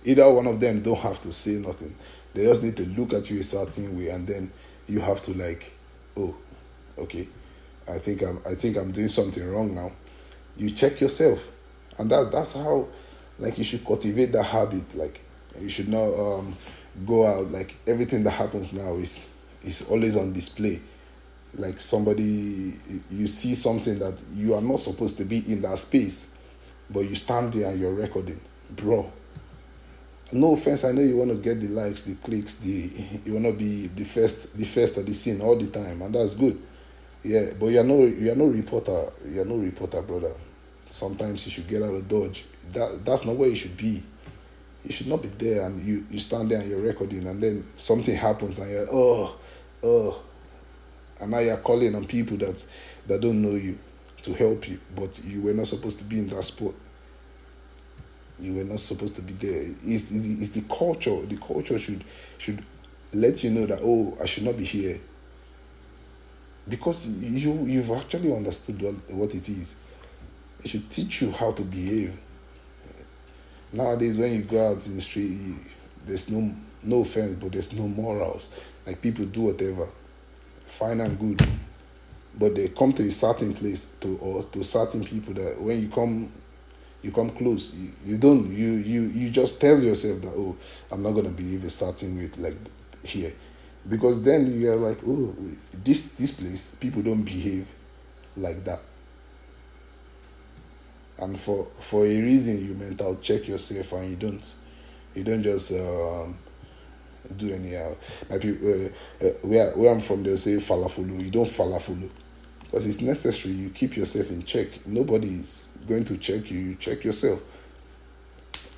[0.04, 1.96] either one of them don't have to say nothing.
[2.34, 4.52] They just need to look at you a certain way, and then
[4.88, 5.72] you have to like,
[6.18, 6.36] oh,
[6.98, 7.28] okay,
[7.90, 9.92] I think I'm, I think I'm doing something wrong now.
[10.56, 11.52] You check yourself,
[11.98, 12.88] and that that's how,
[13.40, 14.96] like, you should cultivate that habit.
[14.96, 15.20] Like,
[15.60, 16.56] you should not um,
[17.06, 20.82] go out like everything that happens now is is always on display
[21.56, 22.74] like somebody
[23.10, 26.38] you see something that you are not supposed to be in that space
[26.90, 28.40] but you stand there and you're recording.
[28.76, 29.12] Bro
[30.34, 32.90] no offense i know you want to get the likes the clicks the
[33.26, 36.16] you want to be the first the first at the scene all the time and
[36.16, 36.62] that's good.
[37.24, 40.34] Yeah but you're no you're no reporter you're no reporter brother.
[40.86, 42.46] Sometimes you should get out of dodge.
[42.72, 44.04] That that's not where you should be.
[44.84, 47.66] You should not be there and you you stand there and you're recording and then
[47.78, 49.38] something happens and you're oh
[49.84, 50.24] oh
[51.22, 52.66] and now you're calling on people that
[53.08, 53.78] that don't know you
[54.24, 56.74] to help you, but you were not supposed to be in that spot.
[58.40, 59.64] You were not supposed to be there.
[59.84, 61.22] It's, it's the culture.
[61.22, 62.04] The culture should
[62.38, 62.64] should
[63.14, 65.00] let you know that oh, I should not be here.
[66.68, 69.76] Because you you've actually understood what, it is.
[70.64, 72.20] It should teach you how to behave.
[73.74, 75.56] nowadays when you go out in the street, you,
[76.06, 76.54] there's no
[76.84, 78.50] no offense, but there's no morals.
[78.86, 79.88] Like people do whatever,
[80.72, 81.46] fine and good,
[82.38, 85.90] but they come to a certain place to or to certain people that when you
[85.90, 86.32] come
[87.02, 90.56] you come close you, you don't you you you just tell yourself that oh
[90.92, 92.56] i'm not going to behave a certain way like
[93.04, 93.32] here.
[93.90, 95.34] Because then you're like oh
[95.84, 97.68] this this place people don't behave
[98.38, 98.80] like that.
[101.20, 104.56] And for for a reason you mental check yourself and you don't
[105.16, 106.38] you don't just um,
[107.38, 107.94] do anyhow.
[108.30, 112.10] Like people uh, uh, where where i'm from they'll say falafulu you don't falafulu
[112.72, 113.54] because it's necessary.
[113.54, 114.88] You keep yourself in check.
[114.88, 116.60] Nobody is going to check you.
[116.60, 117.44] You check yourself.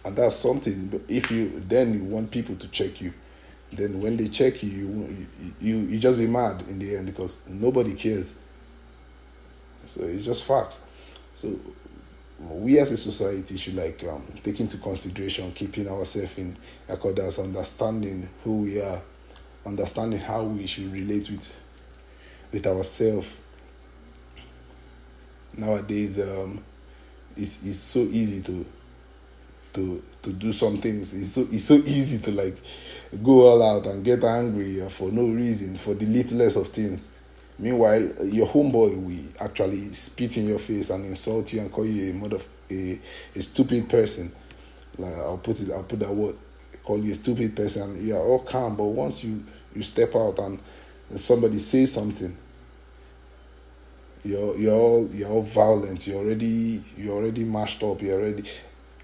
[0.03, 0.87] And that's something.
[0.87, 3.13] But if you then you want people to check you.
[3.71, 5.27] Then when they check you you
[5.61, 8.39] you, you just be mad in the end because nobody cares.
[9.85, 10.87] So it's just facts.
[11.35, 11.59] So
[12.39, 16.55] we as a society should like um, take into consideration keeping ourselves in
[16.89, 19.01] accordance understanding who we are
[19.65, 21.63] understanding how we should relate with
[22.51, 23.37] with ourselves.
[25.55, 26.63] Nowadays um,
[27.35, 28.65] it's, it's so easy to
[29.73, 31.13] to to do some things.
[31.13, 32.57] It's so it's so easy to like
[33.23, 37.12] go all out and get angry for no reason for the littlest of things
[37.59, 41.85] meanwhile uh, your homeboy will actually spit in your face and insult you and call
[41.85, 42.37] you a mother
[42.71, 42.99] a,
[43.35, 44.31] a stupid person
[44.97, 46.35] like i'll put it i'll put that word
[46.83, 49.43] call you a stupid person you're all calm but once you
[49.75, 50.59] you step out and,
[51.09, 52.35] and somebody says something
[54.25, 56.07] you're you're all you're all violent.
[56.07, 58.01] You're already you're already mashed up.
[58.01, 58.43] You're already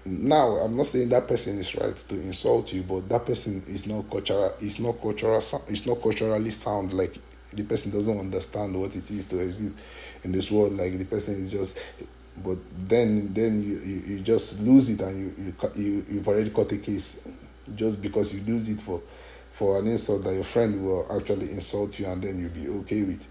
[0.04, 0.56] now.
[0.56, 4.10] I'm not saying that person is right to insult you, but that person is not
[4.10, 4.54] cultural.
[4.60, 5.36] It's not cultural.
[5.36, 6.92] It's not culturally sound.
[6.92, 7.16] Like
[7.52, 9.80] the person doesn't understand what it is to exist
[10.24, 10.72] in this world.
[10.72, 11.78] Like the person is just.
[12.42, 16.50] But then then you, you, you just lose it and you, you you you've already
[16.50, 17.30] caught a case
[17.74, 19.02] just because you lose it for
[19.50, 23.02] for an insult that your friend will actually insult you and then you'll be okay
[23.02, 23.26] with.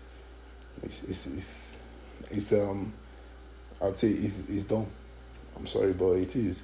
[0.83, 1.83] It's, it's, it's
[2.31, 2.93] it's um
[3.81, 4.87] I'd say it's it's dumb.
[5.55, 6.63] I'm sorry, but it is.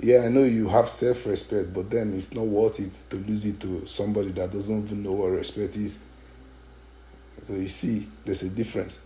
[0.00, 3.44] Yeah, I know you have self respect, but then it's not worth it to lose
[3.44, 6.04] it to somebody that doesn't even know what respect is.
[7.40, 9.00] So you see, there's a difference.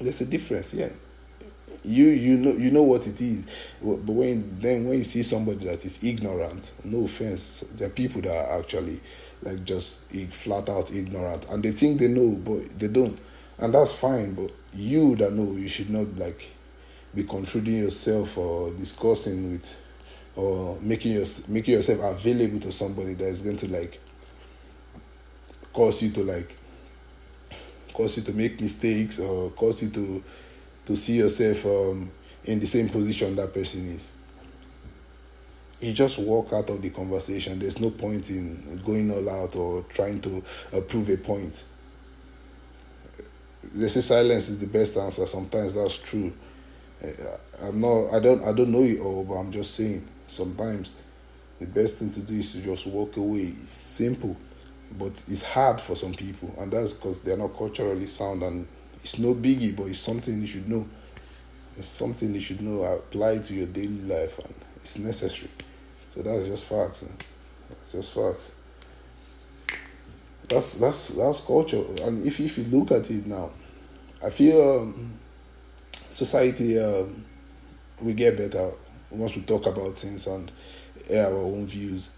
[0.00, 0.90] There's a difference, yeah.
[1.84, 3.46] You you know you know what it is,
[3.80, 8.20] but when then when you see somebody that is ignorant, no offense, there are people
[8.22, 9.00] that are actually
[9.42, 13.18] like just flat out ignorant, and they think they know, but they don't
[13.60, 14.34] and that's fine.
[14.34, 16.48] But you that know, you should not like
[17.14, 19.84] be controlling yourself or discussing with
[20.36, 24.00] or making your making yourself available to somebody that is going to like
[25.72, 26.56] cause you to like
[27.98, 30.22] cause you to make mistakes or cause you to
[30.86, 32.10] to see yourself um,
[32.44, 34.16] in the same position that person is
[35.80, 39.82] you just walk out of the conversation there's no point in going all out or
[39.90, 40.42] trying to
[40.72, 41.64] uh, prove a point
[43.74, 45.26] they say silence is the best answer.
[45.26, 46.32] Sometimes that's true.
[47.02, 47.12] Eh,
[47.62, 48.14] I'm not.
[48.14, 48.42] I don't.
[48.44, 50.04] I don't know it all, but I'm just saying.
[50.26, 50.94] Sometimes
[51.58, 53.54] the best thing to do is to just walk away.
[53.62, 54.36] It's simple,
[54.96, 58.42] but it's hard for some people, and that's because they're not culturally sound.
[58.42, 60.86] And it's no biggie, but it's something you should know.
[61.76, 62.82] It's something you should know.
[62.82, 65.50] Apply to your daily life, and it's necessary.
[66.10, 67.16] So that's just facts, man.
[67.68, 68.54] That's just facts.
[70.48, 73.50] That's that's that's culture, and if if you look at it now,
[74.24, 75.12] I feel um,
[76.08, 77.24] society um,
[78.00, 78.70] we get better
[79.10, 80.50] once we talk about things and
[81.10, 82.17] air our own views.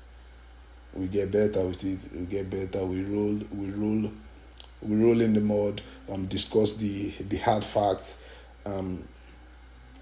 [0.95, 2.19] We get better with it.
[2.19, 2.85] We get better.
[2.85, 3.41] We roll.
[3.53, 4.11] We roll.
[4.83, 5.83] We roll in the mud.
[6.11, 8.25] Um, discuss the the hard facts.
[8.67, 9.05] Um,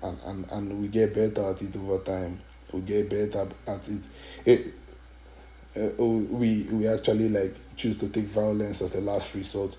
[0.03, 2.41] and, and and we get better at it over time.
[2.73, 4.07] We get better at it.
[4.47, 4.69] it
[5.77, 9.77] uh, oh, we we actually like choose to take violence as a last resort.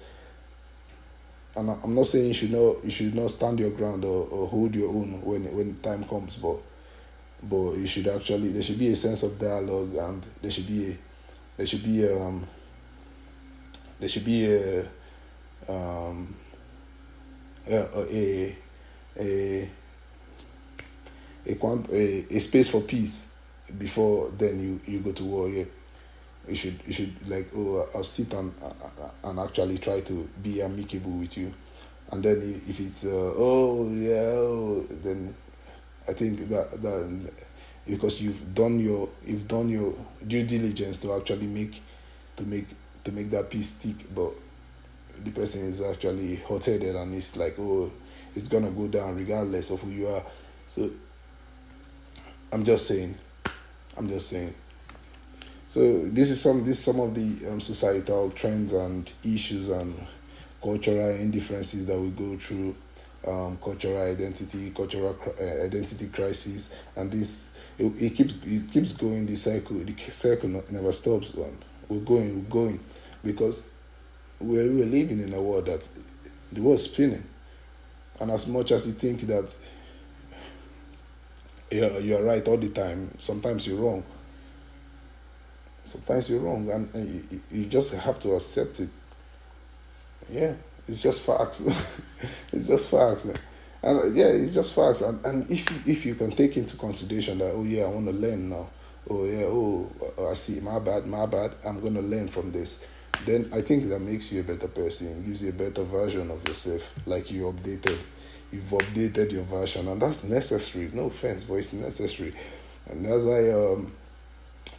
[1.55, 4.47] And I'm not saying you should not you should not stand your ground or, or
[4.47, 6.61] hold your own when when time comes, but
[7.43, 10.91] but you should actually there should be a sense of dialogue and there should be
[10.91, 10.97] a
[11.57, 12.45] there should be um
[13.99, 14.81] there should be a
[15.69, 16.35] um
[17.69, 18.55] a a
[19.19, 19.69] a
[21.47, 21.55] a,
[21.91, 23.35] a, a space for peace
[23.77, 25.65] before then you you go to war yeah.
[26.47, 28.51] You should you should like oh I'll sit and
[29.23, 31.53] and actually try to be amicable with you,
[32.11, 35.31] and then if it's uh, oh yeah oh, then
[36.09, 37.31] I think that that
[37.87, 39.93] because you've done your you've done your
[40.25, 41.81] due diligence to actually make
[42.37, 42.67] to make
[43.03, 44.31] to make that peace stick, but
[45.23, 47.91] the person is actually hot headed and it's like oh
[48.35, 50.23] it's gonna go down regardless of who you are,
[50.67, 50.89] so
[52.51, 53.15] I'm just saying.
[53.97, 54.53] I'm just saying.
[55.67, 59.95] So this is some this is some of the um, societal trends and issues and
[60.61, 62.75] cultural indifferences that we go through,
[63.27, 69.25] um, cultural identity, cultural uh, identity crisis, and this it, it, keeps it keeps going.
[69.25, 71.33] The cycle, the cycle never stops.
[71.33, 71.57] And
[71.87, 72.79] we're going, we're going,
[73.23, 73.71] because
[74.39, 75.87] we're, we're living in a world that
[76.51, 77.23] the world's spinning,
[78.19, 79.55] and as much as you think that
[81.71, 84.03] you're, you're right all the time, sometimes you're wrong
[85.89, 88.89] sometimes you're wrong and, and you, you just have to accept it
[90.29, 90.53] yeah
[90.89, 91.61] it's just facts.
[92.51, 93.25] It's just facts.
[93.81, 95.01] And yeah it's just facts.
[95.01, 98.07] And, and if you, if you can take into consideration that oh yeah i want
[98.07, 98.69] to learn now.
[99.09, 99.89] Oh yeah oh
[100.29, 102.85] i see my bad my bad i'm going to learn from this.
[103.25, 105.23] Then i think that makes you a better person.
[105.23, 106.93] Gives you a better version of yourself.
[107.07, 107.99] Like you updated.
[108.51, 109.87] You've updated your version.
[109.87, 110.89] And that's necessary.
[110.91, 112.33] No offense but it's necessary.
[112.87, 113.93] And that's why um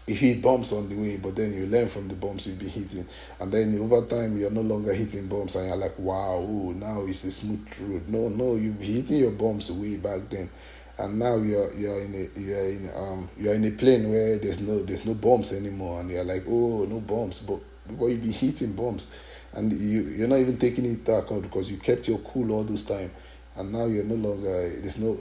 [0.07, 2.68] you hit bumps on the way, but then you learn from the bumps you've been
[2.68, 3.05] hitting,
[3.40, 7.05] and then over time you're no longer hitting bumps, and you're like, wow, ooh, now
[7.07, 8.09] it's a smooth road.
[8.09, 10.51] No, no, you've been hitting your bumps way back then,
[10.98, 14.66] and now you're you're in a you're in um you're in a plane where there's
[14.66, 18.32] no there's no bumps anymore, and you're like, oh, no bumps, but but you've been
[18.32, 19.16] hitting bumps,
[19.55, 22.64] and you you're not even taking it back out because you kept your cool all
[22.64, 23.11] this time,
[23.57, 25.16] and now you're no longer there's no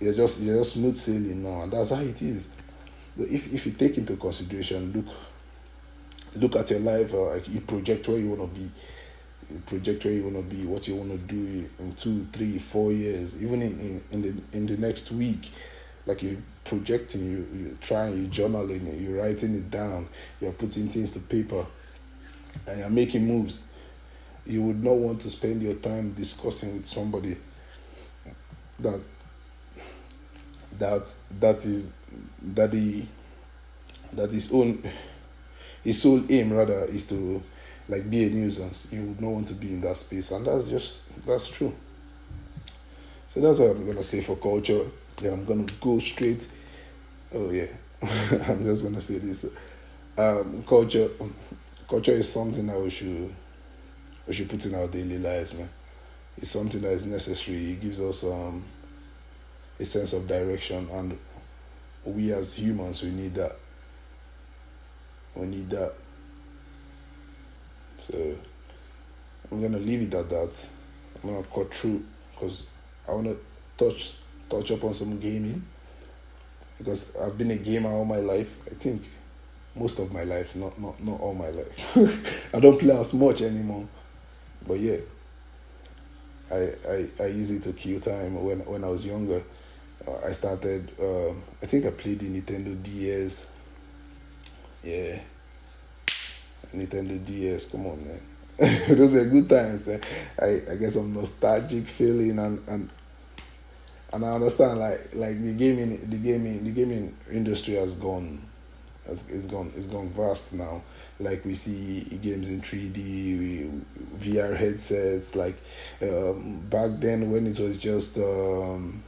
[0.00, 2.48] you're just you're just smooth sailing now, and that's how it is
[3.18, 5.06] if, if you take into consideration, look
[6.36, 8.68] look at your life, uh, you project where you want to be,
[9.52, 12.58] you project where you want to be, what you want to do in two, three,
[12.58, 15.50] four years, even in, in, in the in the next week,
[16.06, 20.08] like you projecting, you you trying, you journaling, you're writing it down,
[20.40, 21.64] you're putting things to paper,
[22.66, 23.66] and you're making moves.
[24.46, 27.36] You would not want to spend your time discussing with somebody
[28.80, 29.00] that
[30.78, 31.94] that that is
[32.54, 33.04] that the
[34.12, 34.82] that his own
[35.82, 37.42] his sole aim rather is to
[37.88, 38.92] like be a nuisance.
[38.92, 41.74] You would not want to be in that space, and that's just that's true.
[43.26, 44.80] So that's what I'm gonna say for culture.
[45.16, 46.48] Then I'm gonna go straight.
[47.34, 47.66] Oh yeah,
[48.02, 49.46] I'm just gonna say this.
[50.16, 51.08] Um, culture,
[51.88, 53.34] culture is something that we should
[54.26, 55.68] we should put in our daily lives, man.
[56.36, 57.72] It's something that is necessary.
[57.72, 58.64] It gives us um,
[59.78, 61.18] a sense of direction and
[62.04, 63.52] we as humans we need that.
[65.34, 65.92] We need that.
[67.96, 68.36] So
[69.50, 70.68] i'm gonna leave it at that.
[71.22, 72.66] I'm gonna cut through because
[73.08, 73.38] i want to
[73.76, 74.16] touch
[74.48, 75.64] touch up on some gaming.
[76.78, 78.58] Because i've been a gamer all my life.
[78.66, 79.02] I think
[79.76, 81.96] most of my life not not not all my life.
[82.54, 83.86] I don't play as much anymore.
[84.66, 84.98] But yeah
[86.52, 89.42] I, I i use it to kill time when when i was younger
[90.24, 90.90] I started.
[91.00, 93.52] Um, I think I played the Nintendo DS.
[94.82, 95.20] Yeah,
[96.74, 97.70] Nintendo DS.
[97.70, 98.20] Come on, man.
[98.88, 99.88] Those are good times.
[99.88, 99.98] Eh?
[100.40, 102.90] I I guess I'm nostalgic feeling and and
[104.12, 108.40] and I understand like like the gaming the gaming the gaming industry has gone
[109.06, 110.82] has it's gone it's gone vast now.
[111.20, 113.82] Like we see games in 3D,
[114.18, 115.36] VR headsets.
[115.36, 115.56] Like
[116.02, 119.02] um, back then when it was just um,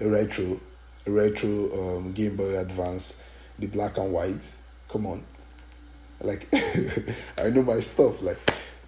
[0.00, 0.60] retro,
[1.06, 3.28] retro um, Game Boy Advance,
[3.58, 4.54] the black and white.
[4.88, 5.24] Come on,
[6.20, 6.48] like
[7.38, 8.22] I know my stuff.
[8.22, 8.38] Like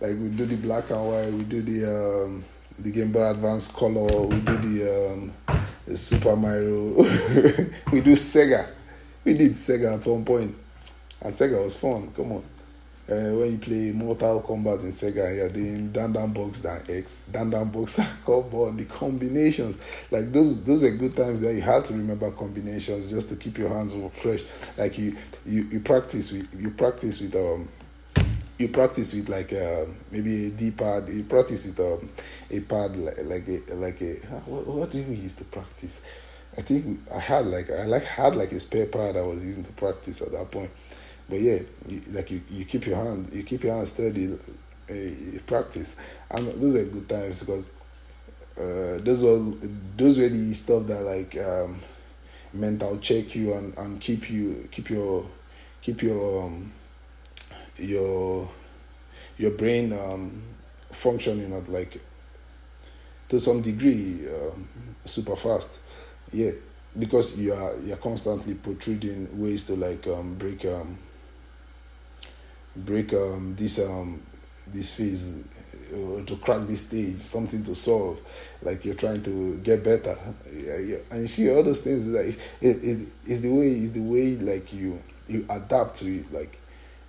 [0.01, 2.45] like we do the black and white, we do the um,
[2.79, 5.33] the Game Boy Advance color, we do the, um,
[5.87, 6.95] the Super Mario,
[7.93, 8.69] we do Sega.
[9.25, 10.57] We did Sega at one point,
[11.21, 12.11] and Sega was fun.
[12.17, 12.52] Come on
[13.09, 17.25] uh, when you play Mortal Kombat in Sega, you're doing Dan Dan Box Dan X,
[17.33, 19.85] Dan Dan Box Dan Combo, the combinations.
[20.11, 23.59] Like those, those are good times that you have to remember combinations just to keep
[23.59, 24.43] your hands fresh.
[24.79, 27.69] Like you, you, you practice with, you practice with um,
[28.59, 31.09] you practice with like uh, maybe a D pad.
[31.09, 32.09] You practice with um,
[32.51, 34.15] a pad like, like a like a
[34.47, 36.07] what, what did we use to practice?
[36.57, 39.65] I think I had like I like had like a spare pad I was using
[39.65, 40.71] to practice at that point
[41.33, 45.39] but yeah, you, like you, you keep your hand, you keep your hand steady, uh,
[45.47, 45.99] practice,
[46.31, 47.75] and those are good times because
[48.59, 49.55] uh, those was
[49.97, 51.81] those were the stuff that like um,
[52.53, 55.25] mental check you and, and keep you keep your
[55.81, 56.71] keep your um,
[57.77, 58.47] your
[59.39, 60.43] your brain um,
[60.91, 61.99] functioning at like
[63.31, 64.69] to some degree um,
[65.07, 65.81] super fast.
[66.31, 66.51] Yeah
[66.99, 70.99] because you are you're constantly protruding ways to like um, break um,
[72.77, 74.23] break um, this um,
[74.73, 75.49] this phase
[75.93, 78.21] or to crack this stage, something to solve,
[78.63, 80.15] like you're trying to get better.
[80.53, 80.97] Yeah, yeah.
[81.11, 82.27] And see all those things like
[82.61, 86.33] it is is the way is the way like you you adapt to it.
[86.33, 86.59] Like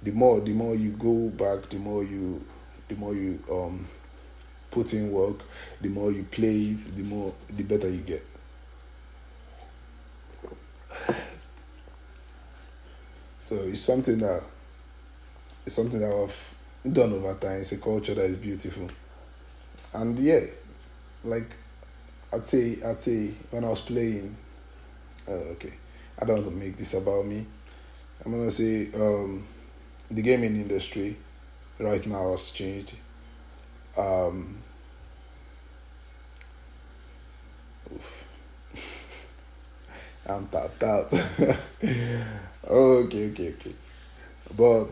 [0.02, 2.44] the more the more you go back, the more you
[2.88, 3.88] the more you um
[4.72, 5.40] put in work,
[5.82, 8.26] the more you play it, the more the better you get.
[13.40, 14.42] So it's something that
[15.66, 16.56] it's something that I've
[16.94, 17.60] done over time.
[17.60, 18.88] It's a culture that is beautiful,
[19.94, 20.42] and yeah,
[21.24, 21.50] like
[22.34, 24.36] I'd say, I'd say when I was playing,
[25.28, 25.74] uh, okay,
[26.22, 27.46] I don't want to make this about me.
[28.26, 29.46] I'm gonna say um,
[30.10, 31.16] the gaming industry
[31.80, 32.96] right now has changed.
[33.98, 34.58] Um,
[40.30, 41.14] I'm tapped out.
[42.70, 43.74] okay, okay, okay.
[44.56, 44.88] But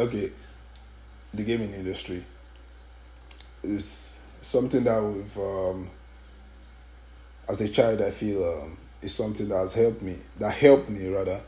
[0.00, 0.30] okay,
[1.34, 2.24] the gaming industry
[3.62, 5.90] is something that we've, um,
[7.48, 10.16] as a child, I feel um, is something that has helped me.
[10.38, 11.40] That helped me rather.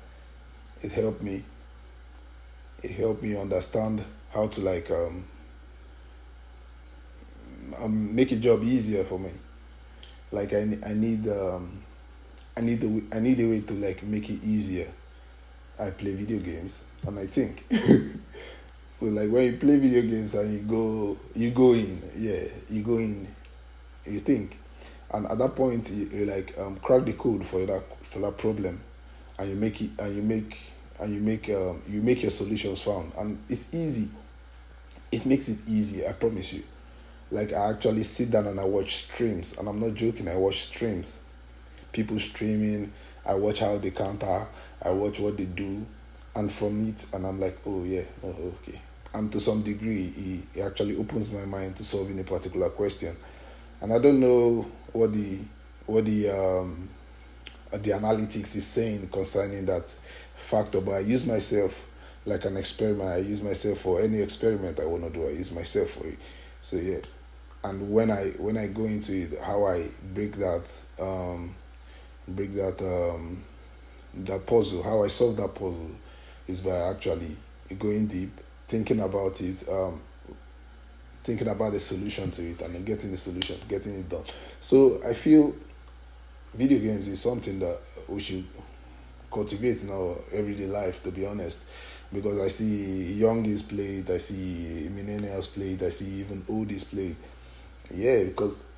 [0.82, 1.42] It helped me.
[2.82, 5.24] It helped me understand how to like um,
[7.80, 9.30] um make a job easier for me.
[10.30, 11.82] Like I I need um
[12.56, 14.88] I need the I need a way to like make it easier.
[15.80, 17.64] I play video games and I think.
[18.88, 22.82] so like when you play video games and you go you go in, yeah, you
[22.82, 23.26] go in,
[24.06, 24.58] you think.
[25.12, 28.38] And at that point you, you like um, crack the code for that for that
[28.38, 28.80] problem.
[29.38, 30.58] And you make it and you make
[31.00, 33.12] and you make um, you make your solutions found.
[33.18, 34.08] And it's easy.
[35.10, 36.62] It makes it easy i promise you.
[37.30, 39.58] Like i actually sit down and i watch streams.
[39.58, 41.20] And i'm not joking i watch streams.
[41.92, 42.92] People streaming
[43.26, 44.46] i watch how they counter
[44.84, 45.84] i watch what they do
[46.34, 48.80] and from it and i'm like oh yeah oh, okay
[49.14, 53.14] and to some degree it, actually opens my mind to solving a particular question
[53.82, 55.38] and I don't know what the
[55.86, 56.88] what the um,
[57.72, 59.88] the analytics is saying concerning that
[60.36, 61.88] factor, but I use myself
[62.24, 63.10] like an experiment.
[63.10, 65.26] I use myself for any experiment I want to do.
[65.26, 66.18] I use myself for it.
[66.60, 66.98] So yeah,
[67.64, 71.56] and when I when I go into it, how I break that um,
[72.28, 73.42] break that um,
[74.14, 75.90] that puzzle, how I solve that puzzle,
[76.46, 77.36] is by actually
[77.78, 78.30] going deep,
[78.68, 80.00] thinking about it, um,
[81.24, 84.24] thinking about the solution to it and then getting the solution, getting it done.
[84.60, 85.54] So I feel
[86.54, 88.44] video games is something that we should
[89.32, 91.68] cultivate in our everyday life, to be honest.
[92.12, 96.90] Because I see youngies play it, I see millennials play it, I see even oldies
[96.90, 97.16] play it.
[97.94, 98.70] Yeah, because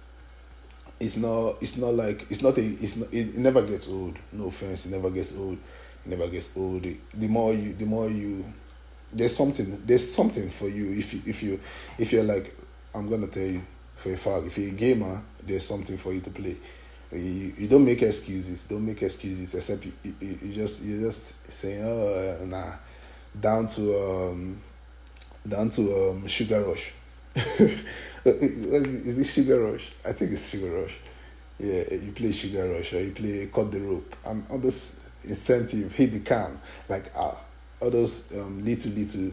[1.01, 4.17] it's not it's not like it's not a it's not it, never gets old.
[4.33, 5.59] No offense, it never gets old.
[6.05, 6.87] It never gets old.
[7.15, 8.45] The more you the more you
[9.13, 11.61] there's something there's something for you if you if you
[11.99, 12.55] if you're like
[12.95, 13.63] I'm gonna tell you
[13.97, 16.57] for a fact if you're a gamer there's something for you to play
[17.13, 21.53] you, you don't make excuses don't make excuses except you, you, you just you're just
[21.53, 22.73] saying oh nah
[23.41, 24.61] down to um
[25.47, 26.93] down to um sugar rush
[28.25, 29.91] is it sugar rush?
[30.07, 30.97] I think it's sugar rush.
[31.59, 34.15] Yeah you play sugar rush or you play cut the rope.
[34.27, 36.61] And all this incentive hit the can.
[36.89, 37.45] Like ah
[37.81, 39.33] all those um, little little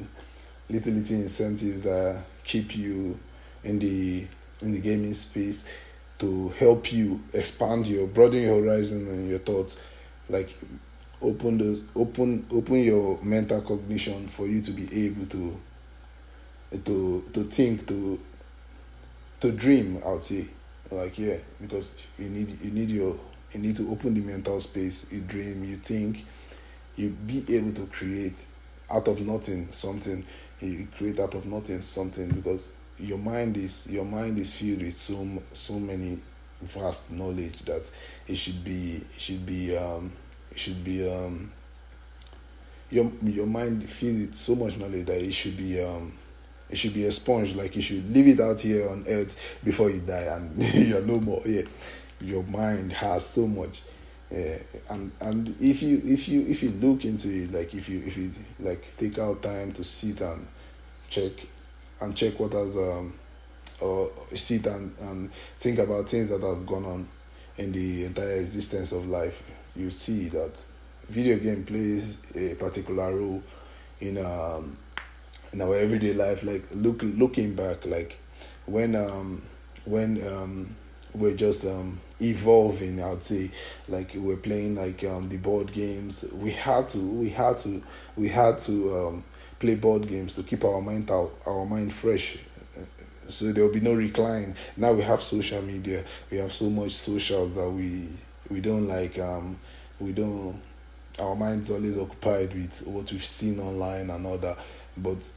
[0.70, 3.20] little little incentives that keep you
[3.64, 4.26] in the
[4.62, 5.72] in the gaming space
[6.20, 9.84] to help you expand your broaden your horizon and your thoughts.
[10.28, 10.58] Like
[11.22, 15.60] open the open open your mental cognition for you to be able to
[16.72, 18.20] to to think to
[19.40, 20.48] to dream i would say.
[20.92, 23.16] Like yeah because you need you need your
[23.54, 25.12] you need to open the mental space.
[25.12, 26.26] You dream you think
[26.98, 28.46] you be able to create
[28.92, 30.26] out of nothing something.
[30.60, 34.94] You create out of nothing something because your mind is your mind is filled with
[34.94, 36.20] so so many
[36.62, 37.90] vast knowledge that
[38.28, 40.12] it should be it should be um
[40.52, 41.50] it should be um
[42.90, 46.12] your your mind with so much knowledge that it should be um
[46.72, 49.90] it should be a sponge like you should leave it out here on earth before
[49.90, 51.62] you die and you're no more yeah
[52.22, 53.82] your mind has so much
[54.32, 54.58] yeah,
[54.92, 58.16] and and if you if you if you look into it, like if you if
[58.16, 58.32] you
[58.62, 60.48] like take out time to sit and
[61.10, 61.34] check
[62.00, 63.14] and check what has um
[63.82, 67.10] or sit and, and think about things that have gone on
[67.58, 70.66] in the entire existence of life, you see that
[71.08, 73.44] video game plays a particular role
[74.00, 74.78] in um
[75.54, 76.44] in our everyday life.
[76.44, 78.18] Like look looking back, like
[78.66, 79.42] when um
[79.86, 80.76] when um
[81.14, 83.50] we're just um evolving i'd say
[83.90, 87.84] like we're playing like um the board games we had to we had to
[88.16, 89.24] we had to um
[89.62, 92.38] play board games to keep our mental our mind fresh.
[93.30, 94.56] So there will be no recline.
[94.76, 96.04] Now we have social media.
[96.32, 98.10] We have so much social that we
[98.50, 99.60] we don't like um
[100.00, 100.60] we don't
[101.20, 104.58] our mind's always occupied with what we've seen online and all that.
[104.98, 105.32] But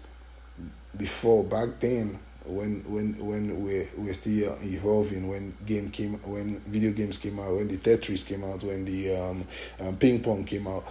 [0.97, 6.93] before back then when when when we we're still evolving when game came when video
[6.93, 9.45] games came out when the tetris came out when the um,
[9.81, 10.85] um ping pong came out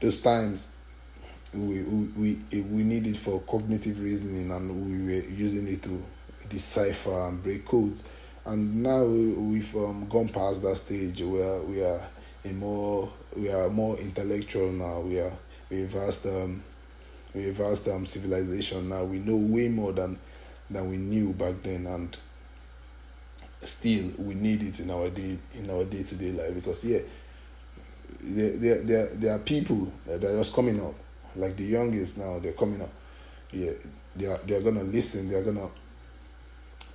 [0.00, 0.72] those times
[1.54, 6.02] we we we, we needed for cognitive reasoning and we were using it to
[6.48, 8.08] decipher and break codes.
[8.44, 12.00] And now we've um, gone past that stage where we are
[12.44, 15.00] a more we are more intellectual now.
[15.00, 15.32] We are
[15.70, 16.62] we vast um
[17.36, 18.88] we vast um civilization.
[18.88, 20.18] Now we know way more than
[20.70, 22.16] than we knew back then and
[23.60, 26.98] still we need it in our day in our day to day life because yeah
[28.20, 30.94] there, there, there, there are people that are just coming up
[31.36, 32.90] like the youngest now they're coming up.
[33.52, 33.72] Yeah
[34.16, 35.68] they are they're gonna listen they're gonna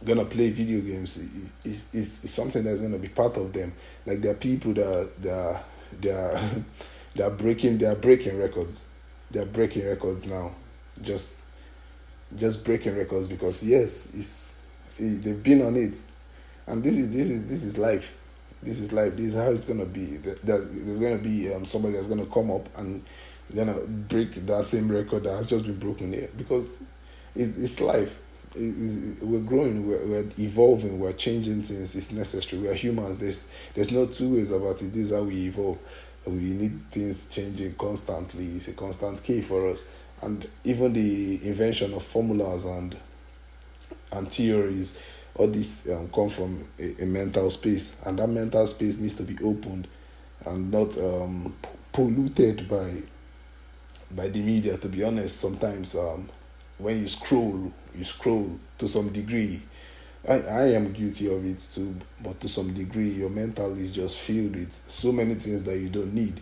[0.03, 1.23] gonna play video games.
[1.63, 3.71] It's, something that's gonna be part of them.
[4.05, 5.61] Like there are people that they are
[6.01, 6.39] they are
[7.15, 8.87] they are breaking they are breaking records
[9.31, 10.51] they are breaking records now
[11.01, 11.47] just
[12.35, 14.61] just breaking records because yes, it's
[14.99, 15.99] it, they've been on it,
[16.67, 18.17] and this is this is this is life.
[18.63, 19.15] This is life.
[19.15, 20.17] This is how it's gonna be.
[20.17, 23.03] There's, there's gonna be um, somebody that's gonna come up and
[23.55, 26.81] gonna break that same record that has just been broken here because
[27.35, 28.19] it, it's life.
[28.55, 29.87] It, it, we're growing.
[29.87, 30.99] We're, we're evolving.
[30.99, 31.95] We're changing things.
[31.95, 32.61] It's necessary.
[32.61, 33.19] We're humans.
[33.19, 34.87] There's there's no two ways about it.
[34.93, 35.79] This is how we evolve.
[36.25, 38.45] We need things changing constantly.
[38.45, 39.95] It's a constant key for us.
[40.21, 42.95] And even the invention of formulas and
[44.13, 45.01] and theories
[45.35, 48.05] all this um, come from a, a, mental space.
[48.05, 49.87] And that mental space needs to be opened
[50.45, 51.55] and not um,
[51.93, 53.01] polluted by
[54.11, 55.39] by the media to be honest.
[55.39, 56.29] Sometimes um,
[56.77, 59.61] when you scroll you scroll to some degree
[60.27, 64.19] I, I am guilty of it too but to some degree your mental is just
[64.19, 66.39] filled with so many things that you don't need.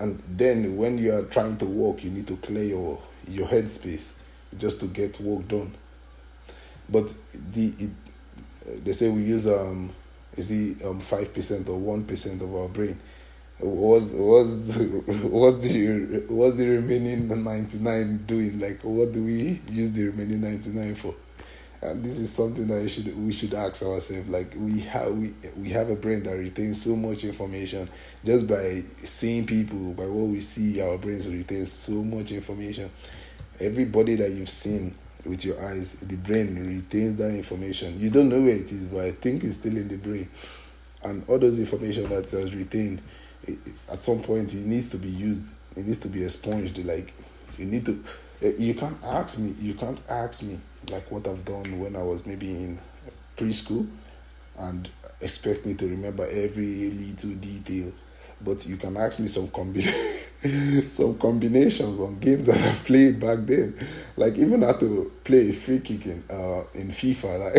[0.00, 4.20] And then when you are trying to work you need to clear your your headspace
[4.58, 5.72] just to get work done.
[6.88, 7.14] But
[7.52, 9.92] the it, they say we use um
[10.36, 12.98] is it um five percent or one percent of our brain.
[13.60, 14.76] What's what's
[15.06, 18.58] what's the what's the remaining 99 doing?
[18.58, 21.14] Like what do we use the remaining 99 for
[21.82, 25.32] and this is something that we should we should ask ourselves like we have we,
[25.56, 27.88] we have a brain that retains so much information
[28.24, 32.90] just by seeing people by what we see our brains retain so much information.
[33.58, 34.94] Everybody that you've seen
[35.24, 37.98] with your eyes the brain retains that information.
[37.98, 40.28] You don't know where it is but i think it's still in the brain.
[41.02, 43.00] And all those information that was retained
[43.90, 45.54] at some point it needs to be used.
[45.76, 46.84] It needs to be expunged.
[46.84, 47.14] Like
[47.56, 48.04] you need to
[48.42, 50.58] eh, you can't ask me you can't ask me
[50.88, 52.78] like what I've done when I was maybe in
[53.36, 53.88] preschool
[54.58, 54.88] and
[55.20, 57.92] expect me to remember every little detail.
[58.40, 63.40] But you can ask me some combi- some combinations on games that I played back
[63.40, 63.74] then.
[64.16, 67.52] Like even had to play a free kick in uh, in FIFA.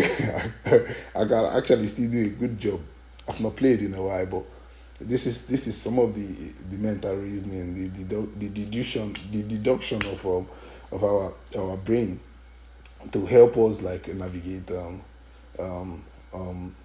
[1.14, 2.80] Like I can actually still do a good job.
[3.28, 4.44] I've not played in a while, but
[5.00, 6.26] this is this is some of the
[6.70, 10.48] the mental reasoning, the the, the deduction the deduction of um,
[10.90, 12.18] of our our brain
[13.10, 15.02] to help us like navigate um,
[15.58, 16.04] um,
[16.34, 16.76] um,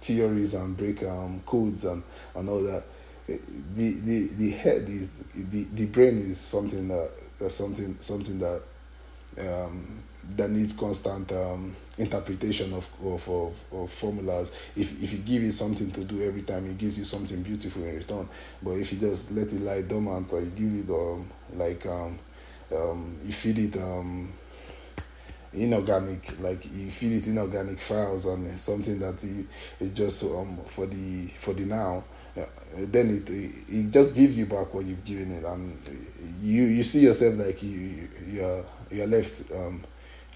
[0.00, 2.02] theories and break um, codes and,
[2.36, 2.84] and all that.
[3.26, 3.38] The,
[3.72, 7.10] the the head is the, the brain is something that
[7.48, 8.62] something something that
[9.40, 10.02] um,
[10.36, 14.52] that needs constant um, interpretation of, of, of, of, formulas.
[14.76, 17.84] If, if you give it something to do every time, it gives you something beautiful
[17.84, 18.28] in return.
[18.62, 22.18] But if you just let it lie dormant or you give it um, like um,
[22.74, 24.32] um, you feed it um,
[25.56, 29.22] inorganic like you feed it inorganic files and something that
[29.80, 32.02] it, just um for the for the now
[32.36, 32.44] uh,
[32.76, 33.30] then it
[33.68, 35.76] it just gives you back what you've given it and
[36.42, 39.82] you you see yourself like you you're you're left um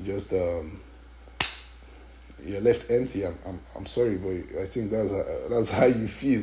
[0.02, 0.80] just um
[2.44, 3.26] you're left empty.
[3.26, 6.42] I'm i'm, I'm sorry but i think that's uh, that's how you feel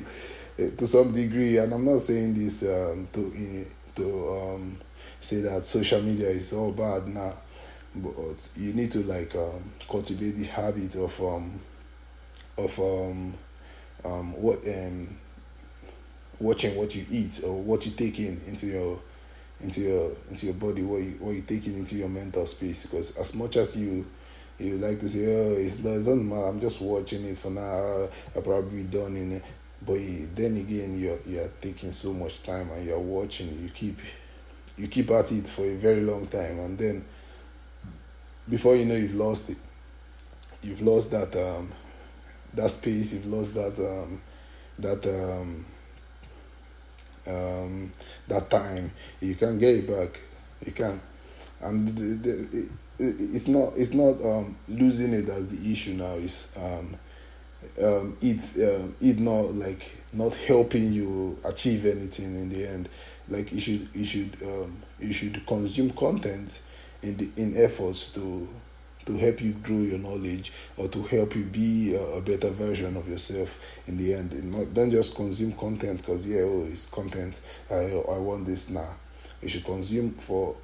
[0.60, 1.58] uh, to some degree.
[1.58, 3.66] And i'm not saying this um to
[3.96, 4.78] to um
[5.20, 7.08] say that social media is all bad.
[7.08, 7.34] Now
[7.96, 11.60] but you need to like um, cultivate the habit of um
[12.58, 13.34] of um
[14.06, 15.18] um what um
[16.40, 19.00] watching what you eat or what you take in into your
[19.62, 22.86] into your into your body, what you what you taking into your mental space.
[22.86, 24.06] Because as much as you
[24.58, 26.48] you like to say, oh, it doesn't matter.
[26.48, 28.08] I'm just watching it for now.
[28.36, 29.44] I'll probably be done in it.
[29.86, 33.50] But you, then again, you're you're taking so much time and you're watching.
[33.62, 33.98] You keep
[34.78, 37.06] you keep at it for a very long time, and then
[38.50, 39.58] before you know, you've lost it.
[40.62, 41.72] You've lost that um,
[42.54, 43.14] that space.
[43.14, 44.22] You've lost that um,
[44.80, 45.66] that um,
[47.28, 47.92] um,
[48.28, 48.92] that time.
[49.20, 50.20] You can't get it back.
[50.66, 51.02] You can't.
[51.62, 52.70] And the, the,
[53.00, 56.14] it, it's not it's not um, losing it as the issue now.
[56.16, 56.96] It's um,
[57.84, 62.90] um, it's um, it not like not helping you achieve anything in the end.
[63.28, 66.62] Like you should you should um, you should consume content
[67.06, 68.48] in the in efforts to
[69.06, 72.98] to help you grow your knowledge or to help you be a, a better version
[72.98, 74.32] of yourself in the end.
[74.32, 77.40] And not, don't just consume content because yeah, oh, it's content.
[77.70, 78.82] I I want this now.
[78.82, 78.94] Nah.
[79.42, 80.56] You should consume for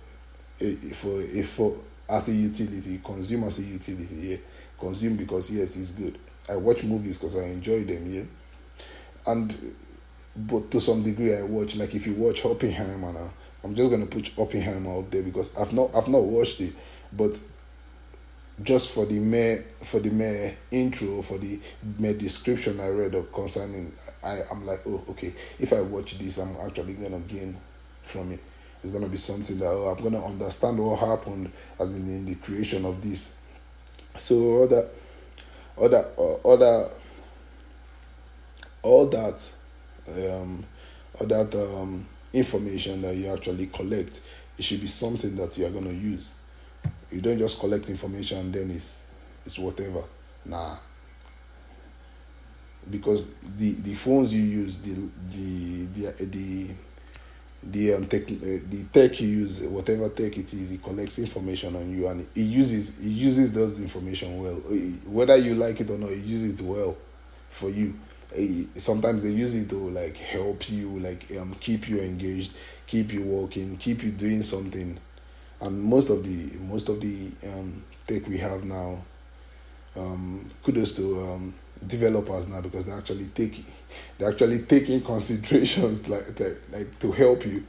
[0.94, 1.76] for for
[2.10, 3.00] as a utility.
[3.04, 4.16] Consume as a utility.
[4.16, 4.38] Yeah,
[4.80, 6.18] consume because yes, it's good.
[6.50, 8.12] I watch movies because I enjoy them.
[8.12, 8.24] Yeah,
[9.28, 9.76] and
[10.36, 13.14] but to some degree, I watch like if you watch Oppenheimer.
[13.14, 13.30] Now,
[13.64, 16.74] I'm just gonna put Oppenheimer out there because I've not I've not watched it,
[17.14, 17.40] but
[18.64, 21.60] just for the mere for the mere intro for the
[21.98, 23.92] mere description I read of concerning
[24.24, 27.56] I I'm like oh okay if I watch this I'm actually gonna gain
[28.04, 28.42] from it.
[28.84, 32.36] It's gonna be something that oh, I'm gonna understand what happened as in, in the
[32.36, 33.40] creation of this.
[34.16, 34.90] So other
[35.80, 36.06] other
[36.44, 36.90] other
[38.82, 39.52] all that
[40.10, 40.66] um
[41.20, 44.22] all that um information that you actually collect
[44.58, 46.34] it should be something that you are gonna use
[47.12, 49.12] you don't just collect information and then it's
[49.46, 50.02] it's whatever.
[50.46, 50.78] Nah.
[52.90, 56.68] Because the the phones you use, the the the the
[57.64, 61.76] the um tech, uh, the tech you use, whatever tech it is, it collects information
[61.76, 64.56] on you and it uses it uses those information well.
[65.06, 66.98] Whether you like it or not, it uses it well
[67.50, 68.00] for you.
[68.76, 72.56] Sometimes they use it to like help you, like um keep you engaged,
[72.88, 74.98] keep you working, keep you doing something.
[75.60, 79.04] And most of the most of the um, tech we have now
[79.96, 81.54] um, kudos to um,
[81.86, 83.64] developers now because they actually take
[84.18, 87.64] they actually taking considerations like, like like to help you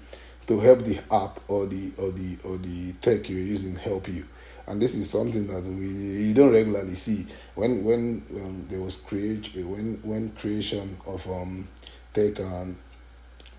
[0.46, 4.26] to help the app or the or the or the tech you're using help you
[4.72, 8.96] and this is something that we you don't regularly see when when um, there was
[8.96, 11.68] create when when creation of um
[12.14, 12.74] tech and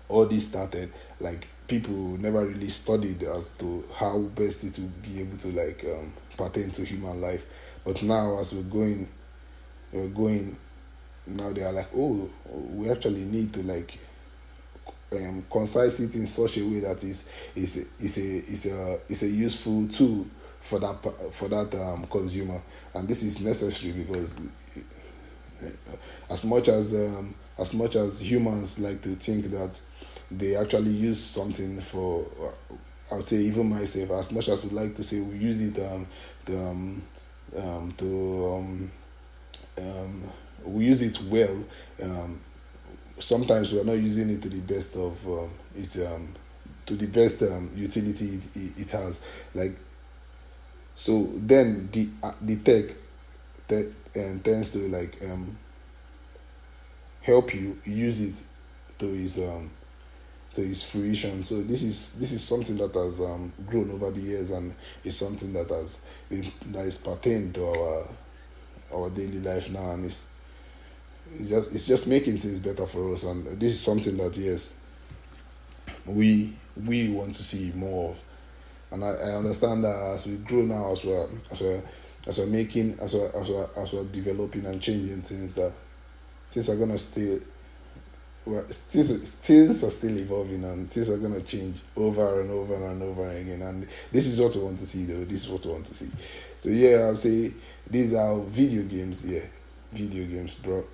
[0.08, 5.20] all this started like people never really studied as to how best it would be
[5.20, 7.46] able to like um, pertain to human life.
[7.84, 9.08] But now, as we're going,
[9.92, 10.56] we're going.
[11.26, 13.98] Now they are like, oh, we actually need to like
[15.12, 19.22] um, concise it in such a way that is is is a is a is
[19.22, 20.26] a useful tool
[20.64, 20.96] for that
[21.32, 22.58] for that um, consumer,
[22.94, 24.34] and this is necessary because
[26.30, 29.78] as much as um, as much as humans like to think that
[30.30, 32.26] they actually use something for
[33.12, 35.84] I would say even myself as much as we like to say we use it
[35.92, 36.06] um,
[36.46, 37.02] the, um,
[37.62, 38.90] um to um,
[39.78, 40.22] um,
[40.64, 41.64] we use it well
[42.02, 42.40] um,
[43.18, 46.34] sometimes we are not using it to the best of um, it um,
[46.86, 49.24] to the best um, utility it, it, it has.
[49.54, 49.76] Like
[50.94, 52.94] so then the uh, the tech
[53.68, 55.56] that um, tends to like um,
[57.22, 58.42] help you use it
[58.98, 59.70] to its um,
[60.54, 61.42] to its fruition.
[61.42, 65.16] So this is this is something that has um, grown over the years and is
[65.16, 68.08] something that has been that is pertained to our
[68.94, 70.30] our daily life now, and it's
[71.32, 73.24] it's just it's just making things better for us.
[73.24, 74.80] And this is something that yes,
[76.06, 76.52] we
[76.86, 78.23] we want to see more of.
[78.94, 81.82] And I, I understand that as we grow now, as we're as we're
[82.28, 85.72] as we're making as we're, as we're as we're developing and changing things that
[86.48, 87.38] things are gonna stay
[88.46, 92.74] well, things, things are still evolving and things are going to change over and over
[92.74, 93.62] and over again.
[93.62, 95.24] And this is what we want to see, though.
[95.24, 96.14] This is what we want to see.
[96.54, 97.54] So, yeah, I'll say
[97.88, 99.30] these are video games.
[99.30, 99.46] Yeah,
[99.92, 100.84] video games, bro.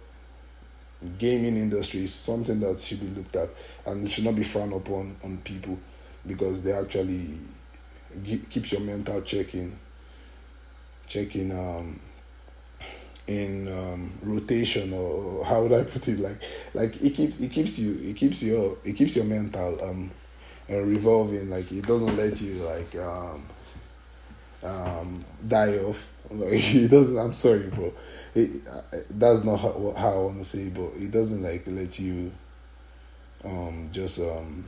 [1.18, 3.48] Gaming industry is something that should be looked at
[3.86, 5.76] and should not be frowned upon on people
[6.24, 7.38] because they actually
[8.24, 9.78] keep your mental checking,
[11.06, 12.00] checking um,
[13.26, 16.40] in um, rotation or how would I put it like
[16.74, 20.10] like it keeps it keeps you it keeps your it keeps your mental um
[20.68, 23.42] revolving like it doesn't let you like um
[24.64, 27.92] um die off like it doesn't I'm sorry bro.
[28.34, 28.62] it
[29.10, 32.32] that's not how, how I want to say it, but it doesn't like let you
[33.44, 34.64] um just um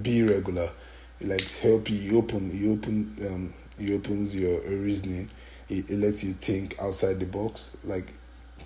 [0.00, 0.68] be regular.
[1.22, 5.28] It like help you open you open um it opens your reasoning.
[5.68, 7.76] It, it lets you think outside the box.
[7.84, 8.12] Like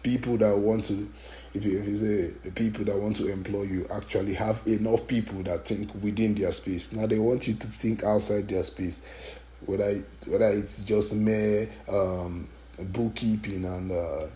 [0.02, 1.08] people that want to
[1.52, 5.42] if you, if you say people that want to employ you actually have enough people
[5.44, 6.92] that think within their space.
[6.92, 9.06] Now they want you to think outside their space,
[9.64, 9.92] whether
[10.26, 12.48] whether it's just mere um,
[12.88, 14.26] bookkeeping and uh,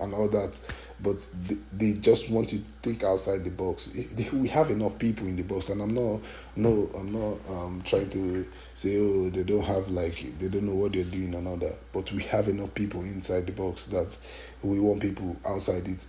[0.00, 0.60] and all that,
[1.02, 1.26] but
[1.72, 3.94] they, just want to think outside the box.
[4.32, 6.20] We have enough people in the box, and I'm not
[6.56, 10.74] no I'm not um, trying to say oh they don't have like they don't know
[10.74, 14.16] what they're doing and all that, but we have enough people inside the box that
[14.62, 16.06] we want people outside it.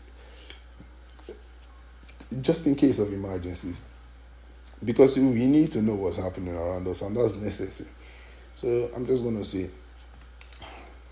[2.41, 3.85] Just in case of emergencies.
[4.83, 7.89] Because we need to know what's happening around us and that's necessary.
[8.55, 9.69] So i'm just to say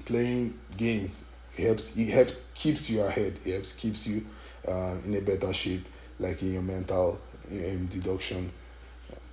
[0.06, 4.25] playing games helps it helps keeps you ahead it helps keeps you
[4.67, 5.85] uh, in a better shape
[6.19, 7.19] like in your mental
[7.49, 8.51] in deduction.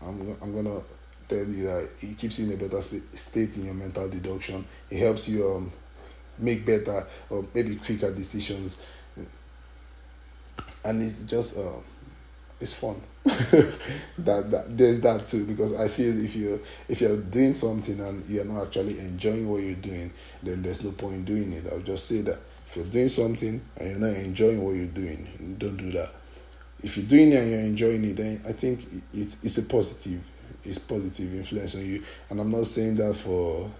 [0.02, 0.82] I'm, I'm to
[1.28, 4.64] tell you that it keeps you in a better state in your mental deduction.
[4.90, 5.72] It helps you um,
[6.38, 8.82] make better or maybe quicker decisions.
[10.84, 11.80] And it's just uh,
[12.60, 13.00] it's fun.
[14.18, 18.28] That, that there's that too because i feel if you if you're doing something and
[18.28, 21.64] you're not actually enjoying what you're doing then there's no point in doing it.
[21.70, 22.38] I'll just say that
[22.68, 26.12] if you're doing something and you're not enjoying what you're doing don't do that
[26.80, 30.22] if you're doing it and you're enjoying it then i think it's, it's a positive
[30.64, 33.70] it's positive influence on you and i'm not saying that for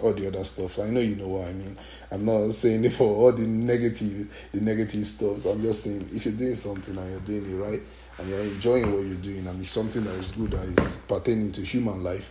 [0.00, 0.78] all the other stuff.
[0.78, 1.76] I know you know what I mean.
[2.10, 5.44] I'm not saying it for all the negative, the negative stuff.
[5.46, 7.80] I'm just saying if you're doing something and you're doing it right
[8.18, 11.52] and you're enjoying what you're doing and it's something that is good that is pertaining
[11.52, 12.30] to human life,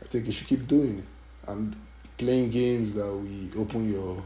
[0.00, 1.06] I think you should keep doing it
[1.48, 1.74] and
[2.16, 4.22] playing games that we open your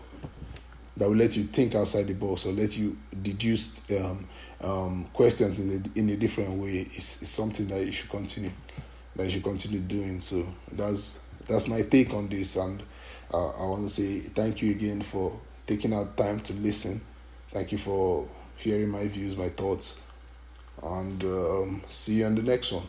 [0.97, 4.27] that will let you think outside the box or let you deduce um,
[4.63, 8.51] um, questions in a, in a different way is, is something that you should continue
[9.17, 10.21] that you should continue doing.
[10.21, 12.83] So that's that's my take on this, and
[13.33, 17.01] uh, I want to say thank you again for taking out time to listen.
[17.51, 18.27] Thank you for
[18.57, 20.07] hearing my views, my thoughts,
[20.83, 22.87] and um, see you on the next one.